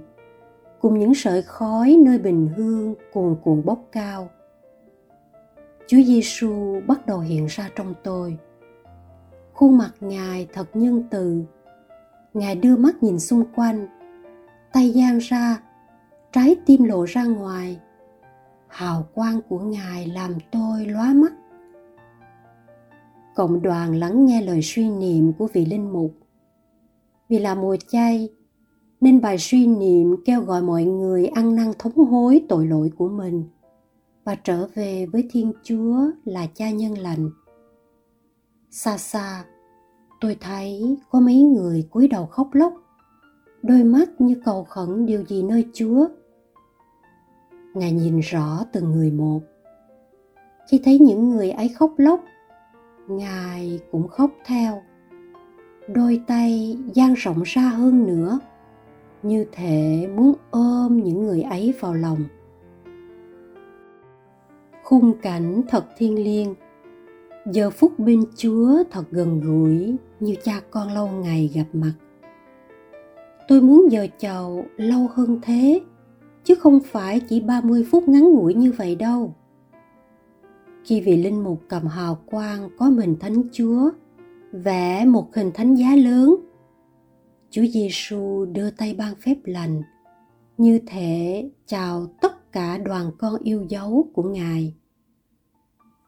cùng 0.81 0.99
những 0.99 1.15
sợi 1.15 1.43
khói 1.43 1.97
nơi 2.05 2.19
bình 2.19 2.49
hương 2.57 2.95
cuồn 3.13 3.37
cuộn 3.45 3.65
bốc 3.65 3.89
cao. 3.93 4.31
Chúa 5.87 6.03
giêsu 6.03 6.81
bắt 6.87 7.07
đầu 7.07 7.21
hiện 7.21 7.47
ra 7.47 7.71
trong 7.77 7.95
tôi. 8.05 8.39
Khuôn 9.55 9.79
mặt 9.79 9.91
ngài 10.01 10.49
thật 10.53 10.69
nhân 10.75 11.05
từ. 11.11 11.45
Ngài 12.35 12.57
đưa 12.57 12.77
mắt 12.77 13.03
nhìn 13.03 13.19
xung 13.19 13.45
quanh, 13.57 13.87
tay 14.73 14.93
giang 14.97 15.19
ra, 15.19 15.63
trái 16.33 16.57
tim 16.67 16.85
lộ 16.85 17.05
ra 17.05 17.25
ngoài. 17.25 17.81
Hào 18.69 19.09
quang 19.15 19.41
của 19.49 19.59
ngài 19.59 20.07
làm 20.07 20.35
tôi 20.51 20.87
lóa 20.87 21.13
mắt. 21.13 21.33
Cộng 23.35 23.63
đoàn 23.63 23.95
lắng 23.95 24.27
nghe 24.27 24.43
lời 24.43 24.61
suy 24.63 24.91
niệm 24.91 25.33
của 25.33 25.49
vị 25.53 25.65
linh 25.65 25.93
mục. 25.93 26.15
Vì 27.29 27.39
là 27.39 27.55
mùa 27.55 27.77
chay 27.89 28.29
nên 29.01 29.21
bài 29.21 29.39
suy 29.39 29.67
niệm 29.67 30.17
kêu 30.25 30.41
gọi 30.41 30.63
mọi 30.63 30.85
người 30.85 31.27
ăn 31.27 31.55
năn 31.55 31.73
thống 31.79 31.97
hối 31.97 32.43
tội 32.49 32.67
lỗi 32.67 32.91
của 32.99 33.09
mình 33.09 33.45
và 34.25 34.35
trở 34.35 34.67
về 34.75 35.07
với 35.07 35.29
thiên 35.31 35.53
chúa 35.63 36.11
là 36.25 36.47
cha 36.55 36.71
nhân 36.71 36.99
lành. 36.99 37.31
Xa 38.71 38.99
xa, 38.99 39.45
tôi 40.21 40.37
thấy 40.41 40.97
có 41.11 41.21
mấy 41.21 41.43
người 41.43 41.89
cúi 41.91 42.09
đầu 42.09 42.27
khóc 42.27 42.49
lóc, 42.53 42.73
đôi 43.63 43.85
mắt 43.85 44.21
như 44.21 44.41
cầu 44.45 44.65
khẩn 44.65 45.07
điều 45.07 45.25
gì 45.25 45.43
nơi 45.43 45.67
chúa. 45.73 46.07
Ngài 47.75 47.93
nhìn 47.93 48.21
rõ 48.21 48.65
từng 48.73 48.93
người 48.93 49.11
một. 49.11 49.41
Khi 50.71 50.81
thấy 50.85 50.99
những 50.99 51.31
người 51.31 51.51
ấy 51.51 51.69
khóc 51.69 51.93
lóc, 51.97 52.21
ngài 53.09 53.81
cũng 53.93 54.09
khóc 54.09 54.31
theo, 54.45 54.83
đôi 55.95 56.23
tay 56.27 56.77
dang 56.95 57.15
rộng 57.15 57.43
ra 57.45 57.63
hơn 57.63 58.07
nữa 58.07 58.39
như 59.23 59.45
thể 59.53 60.09
muốn 60.17 60.33
ôm 60.51 60.97
những 60.97 61.23
người 61.23 61.43
ấy 61.43 61.75
vào 61.81 61.95
lòng 61.95 62.25
khung 64.85 65.13
cảnh 65.23 65.63
thật 65.69 65.85
thiêng 65.97 66.25
liêng 66.25 66.55
giờ 67.53 67.71
phút 67.71 67.99
bên 67.99 68.25
chúa 68.37 68.83
thật 68.91 69.05
gần 69.11 69.41
gũi 69.41 69.97
như 70.21 70.35
cha 70.45 70.61
con 70.71 70.93
lâu 70.93 71.09
ngày 71.09 71.51
gặp 71.55 71.67
mặt 71.73 71.93
tôi 73.49 73.61
muốn 73.61 73.93
giờ 73.93 74.07
chầu 74.19 74.65
lâu 74.77 75.09
hơn 75.15 75.39
thế 75.43 75.81
chứ 76.49 76.55
không 76.55 76.81
phải 76.81 77.21
chỉ 77.21 77.41
30 77.41 77.87
phút 77.91 78.09
ngắn 78.09 78.23
ngủi 78.23 78.55
như 78.55 78.73
vậy 78.73 78.95
đâu. 78.95 79.35
Khi 80.85 81.01
vị 81.01 81.17
linh 81.17 81.45
mục 81.45 81.63
cầm 81.69 81.87
hào 81.87 82.19
quang 82.27 82.69
có 82.79 82.91
mình 82.91 83.17
Thánh 83.21 83.43
Chúa, 83.53 83.91
vẽ 84.53 85.05
một 85.05 85.35
hình 85.35 85.51
thánh 85.55 85.75
giá 85.75 85.97
lớn, 85.97 86.37
Chúa 87.51 87.67
Giêsu 87.73 88.45
đưa 88.45 88.71
tay 88.71 88.95
ban 88.95 89.15
phép 89.15 89.37
lành, 89.45 89.83
như 90.59 90.81
thể 90.87 91.51
chào 91.67 92.07
tất 92.21 92.53
cả 92.53 92.79
đoàn 92.79 93.11
con 93.19 93.37
yêu 93.43 93.67
dấu 93.69 94.11
của 94.15 94.23
Ngài. 94.23 94.75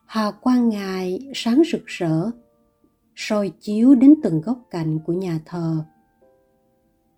Hào 0.07 0.33
quang 0.33 0.69
Ngài 0.69 1.31
sáng 1.35 1.63
rực 1.73 1.87
rỡ, 1.87 2.31
soi 3.15 3.53
chiếu 3.61 3.95
đến 3.95 4.15
từng 4.23 4.41
góc 4.41 4.59
cạnh 4.71 4.99
của 5.07 5.13
nhà 5.13 5.41
thờ. 5.45 5.85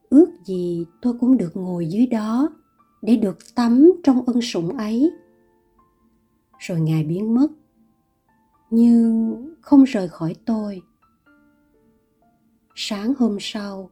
Ước 0.08 0.30
gì 0.44 0.86
tôi 1.02 1.14
cũng 1.20 1.36
được 1.36 1.56
ngồi 1.56 1.86
dưới 1.86 2.06
đó 2.06 2.48
để 3.02 3.16
được 3.16 3.54
tắm 3.54 3.92
trong 4.04 4.24
ân 4.26 4.42
sủng 4.42 4.76
ấy 4.76 5.10
rồi 6.58 6.80
ngài 6.80 7.04
biến 7.04 7.34
mất 7.34 7.48
nhưng 8.70 9.36
không 9.60 9.84
rời 9.84 10.08
khỏi 10.08 10.34
tôi 10.44 10.82
sáng 12.74 13.14
hôm 13.18 13.36
sau 13.40 13.90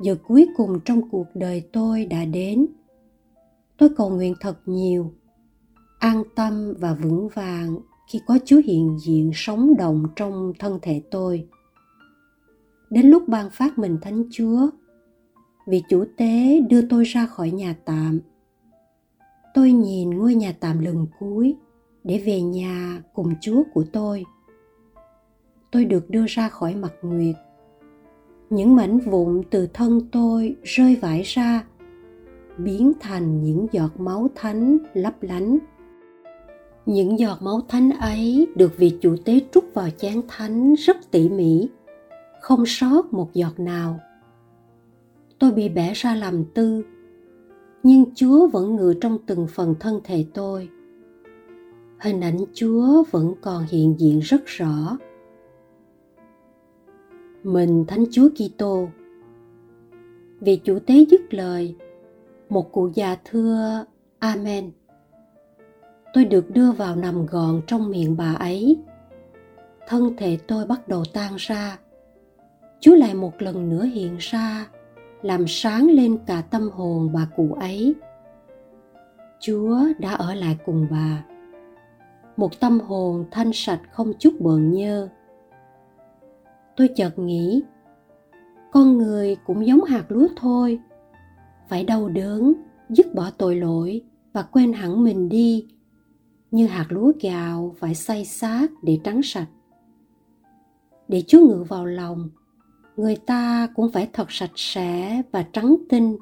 giờ 0.00 0.16
cuối 0.26 0.48
cùng 0.56 0.80
trong 0.84 1.08
cuộc 1.10 1.26
đời 1.34 1.68
tôi 1.72 2.06
đã 2.06 2.24
đến. 2.24 2.66
Tôi 3.76 3.88
cầu 3.96 4.10
nguyện 4.10 4.34
thật 4.40 4.58
nhiều, 4.66 5.12
an 5.98 6.22
tâm 6.34 6.74
và 6.78 6.94
vững 6.94 7.28
vàng 7.34 7.76
khi 8.12 8.20
có 8.26 8.38
chúa 8.44 8.60
hiện 8.64 8.98
diện 9.00 9.30
sống 9.34 9.76
động 9.78 10.04
trong 10.16 10.52
thân 10.58 10.78
thể 10.82 11.02
tôi. 11.10 11.48
Đến 12.90 13.06
lúc 13.06 13.28
ban 13.28 13.50
phát 13.50 13.78
mình 13.78 13.98
thánh 14.02 14.24
chúa, 14.30 14.70
vị 15.66 15.82
chủ 15.88 16.04
tế 16.16 16.60
đưa 16.60 16.82
tôi 16.82 17.04
ra 17.04 17.26
khỏi 17.26 17.50
nhà 17.50 17.76
tạm. 17.84 18.20
Tôi 19.54 19.72
nhìn 19.72 20.10
ngôi 20.10 20.34
nhà 20.34 20.54
tạm 20.60 20.78
lần 20.78 21.06
cuối 21.18 21.56
để 22.04 22.22
về 22.26 22.40
nhà 22.42 23.02
cùng 23.14 23.34
chúa 23.40 23.62
của 23.74 23.84
tôi. 23.92 24.24
Tôi 25.70 25.84
được 25.84 26.10
đưa 26.10 26.24
ra 26.28 26.48
khỏi 26.48 26.74
mặt 26.74 26.92
nguyệt 27.02 27.36
những 28.50 28.76
mảnh 28.76 28.98
vụn 28.98 29.42
từ 29.50 29.66
thân 29.74 30.00
tôi 30.12 30.56
rơi 30.62 30.96
vãi 30.96 31.22
ra, 31.22 31.64
biến 32.58 32.92
thành 33.00 33.42
những 33.42 33.66
giọt 33.72 34.00
máu 34.00 34.30
thánh 34.34 34.78
lấp 34.94 35.22
lánh. 35.22 35.58
Những 36.86 37.18
giọt 37.18 37.42
máu 37.42 37.60
thánh 37.68 37.90
ấy 37.90 38.46
được 38.54 38.78
vị 38.78 38.98
chủ 39.00 39.16
tế 39.24 39.40
trút 39.52 39.64
vào 39.74 39.90
chén 39.90 40.22
thánh 40.28 40.74
rất 40.74 40.96
tỉ 41.10 41.28
mỉ, 41.28 41.68
không 42.40 42.66
sót 42.66 43.12
một 43.12 43.32
giọt 43.32 43.60
nào. 43.60 44.00
Tôi 45.38 45.52
bị 45.52 45.68
bẻ 45.68 45.92
ra 45.94 46.14
làm 46.14 46.44
tư, 46.44 46.84
nhưng 47.82 48.04
chúa 48.14 48.46
vẫn 48.46 48.76
ngự 48.76 48.94
trong 49.00 49.18
từng 49.26 49.46
phần 49.50 49.74
thân 49.80 50.00
thể 50.04 50.24
tôi. 50.34 50.68
Hình 51.98 52.20
ảnh 52.20 52.38
chúa 52.52 53.04
vẫn 53.10 53.34
còn 53.40 53.64
hiện 53.70 53.94
diện 53.98 54.20
rất 54.20 54.46
rõ 54.46 54.96
mình 57.42 57.84
thánh 57.88 58.04
chúa 58.10 58.28
kitô. 58.28 58.88
Vị 60.40 60.60
chủ 60.64 60.78
tế 60.86 61.04
dứt 61.10 61.34
lời, 61.34 61.76
một 62.48 62.72
cụ 62.72 62.90
già 62.94 63.16
thưa, 63.24 63.84
amen. 64.18 64.70
Tôi 66.12 66.24
được 66.24 66.50
đưa 66.50 66.72
vào 66.72 66.96
nằm 66.96 67.26
gọn 67.26 67.60
trong 67.66 67.90
miệng 67.90 68.16
bà 68.16 68.32
ấy. 68.34 68.78
Thân 69.88 70.16
thể 70.16 70.38
tôi 70.46 70.66
bắt 70.66 70.88
đầu 70.88 71.04
tan 71.12 71.32
ra. 71.36 71.78
Chúa 72.80 72.94
lại 72.94 73.14
một 73.14 73.42
lần 73.42 73.68
nữa 73.68 73.84
hiện 73.84 74.16
ra, 74.18 74.66
làm 75.22 75.44
sáng 75.48 75.86
lên 75.86 76.18
cả 76.26 76.42
tâm 76.50 76.70
hồn 76.70 77.10
bà 77.12 77.28
cụ 77.36 77.56
ấy. 77.60 77.94
Chúa 79.40 79.78
đã 79.98 80.12
ở 80.12 80.34
lại 80.34 80.58
cùng 80.66 80.86
bà. 80.90 81.24
Một 82.36 82.60
tâm 82.60 82.80
hồn 82.80 83.24
thanh 83.30 83.50
sạch 83.52 83.80
không 83.92 84.12
chút 84.18 84.34
bợn 84.40 84.72
nhơ 84.72 85.08
tôi 86.80 86.88
chợt 86.88 87.18
nghĩ, 87.18 87.62
con 88.72 88.98
người 88.98 89.36
cũng 89.46 89.66
giống 89.66 89.84
hạt 89.84 90.04
lúa 90.08 90.28
thôi. 90.36 90.80
Phải 91.68 91.84
đau 91.84 92.08
đớn, 92.08 92.52
dứt 92.88 93.14
bỏ 93.14 93.30
tội 93.38 93.56
lỗi 93.56 94.02
và 94.32 94.42
quên 94.42 94.72
hẳn 94.72 95.04
mình 95.04 95.28
đi. 95.28 95.68
Như 96.50 96.66
hạt 96.66 96.86
lúa 96.88 97.12
gạo 97.20 97.74
phải 97.78 97.94
xay 97.94 98.24
xác 98.24 98.66
để 98.82 98.98
trắng 99.04 99.20
sạch. 99.22 99.48
Để 101.08 101.22
chúa 101.26 101.40
ngự 101.40 101.64
vào 101.68 101.86
lòng, 101.86 102.28
người 102.96 103.16
ta 103.16 103.68
cũng 103.74 103.92
phải 103.92 104.08
thật 104.12 104.30
sạch 104.32 104.52
sẽ 104.54 105.22
và 105.32 105.46
trắng 105.52 105.76
tinh 105.88 106.16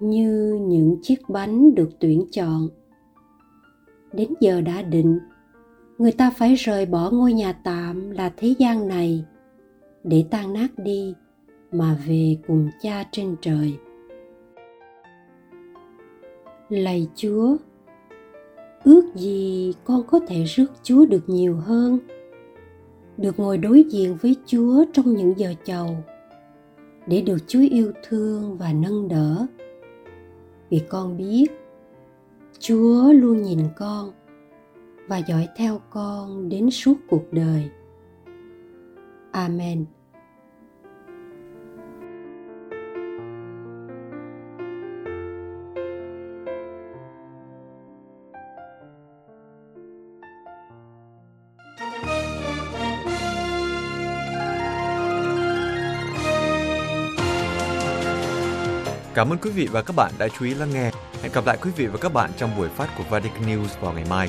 như 0.00 0.58
những 0.62 0.96
chiếc 1.02 1.28
bánh 1.28 1.74
được 1.74 1.90
tuyển 2.00 2.24
chọn. 2.32 2.68
Đến 4.12 4.28
giờ 4.40 4.60
đã 4.60 4.82
định, 4.82 5.18
người 5.98 6.12
ta 6.12 6.30
phải 6.30 6.54
rời 6.54 6.86
bỏ 6.86 7.10
ngôi 7.10 7.32
nhà 7.32 7.52
tạm 7.52 8.10
là 8.10 8.32
thế 8.36 8.54
gian 8.58 8.88
này 8.88 9.24
để 10.04 10.24
tan 10.30 10.52
nát 10.52 10.68
đi 10.76 11.14
mà 11.72 11.98
về 12.06 12.36
cùng 12.46 12.68
cha 12.82 13.04
trên 13.12 13.36
trời. 13.40 13.78
Lạy 16.68 17.08
chúa, 17.14 17.56
ước 18.84 19.14
gì 19.14 19.72
con 19.84 20.02
có 20.06 20.20
thể 20.28 20.44
rước 20.44 20.66
chúa 20.82 21.06
được 21.06 21.22
nhiều 21.26 21.56
hơn, 21.56 21.98
được 23.16 23.38
ngồi 23.38 23.58
đối 23.58 23.82
diện 23.82 24.16
với 24.22 24.36
chúa 24.46 24.84
trong 24.92 25.14
những 25.14 25.34
giờ 25.36 25.54
chầu, 25.64 25.96
để 27.06 27.20
được 27.20 27.38
chúa 27.46 27.62
yêu 27.70 27.92
thương 28.02 28.56
và 28.58 28.72
nâng 28.72 29.08
đỡ. 29.08 29.46
Vì 30.70 30.82
con 30.88 31.16
biết, 31.16 31.46
chúa 32.58 33.12
luôn 33.12 33.42
nhìn 33.42 33.58
con 33.76 34.12
và 35.08 35.18
dõi 35.18 35.48
theo 35.56 35.80
con 35.90 36.48
đến 36.48 36.70
suốt 36.70 36.94
cuộc 37.08 37.32
đời 37.32 37.70
amen 39.32 39.86
Cảm 59.14 59.32
ơn 59.32 59.38
quý 59.38 59.50
vị 59.50 59.68
và 59.72 59.82
các 59.82 59.96
bạn 59.96 60.12
đã 60.18 60.28
chú 60.28 60.44
ý 60.44 60.54
lắng 60.54 60.70
nghe. 60.72 60.90
Hẹn 61.22 61.32
gặp 61.32 61.46
lại 61.46 61.58
quý 61.62 61.70
vị 61.76 61.86
và 61.86 61.98
các 62.00 62.12
bạn 62.12 62.30
trong 62.36 62.56
buổi 62.56 62.68
phát 62.68 62.88
của 62.98 63.04
Vatican 63.10 63.42
News 63.42 63.68
vào 63.80 63.92
ngày 63.92 64.04
mai. 64.10 64.28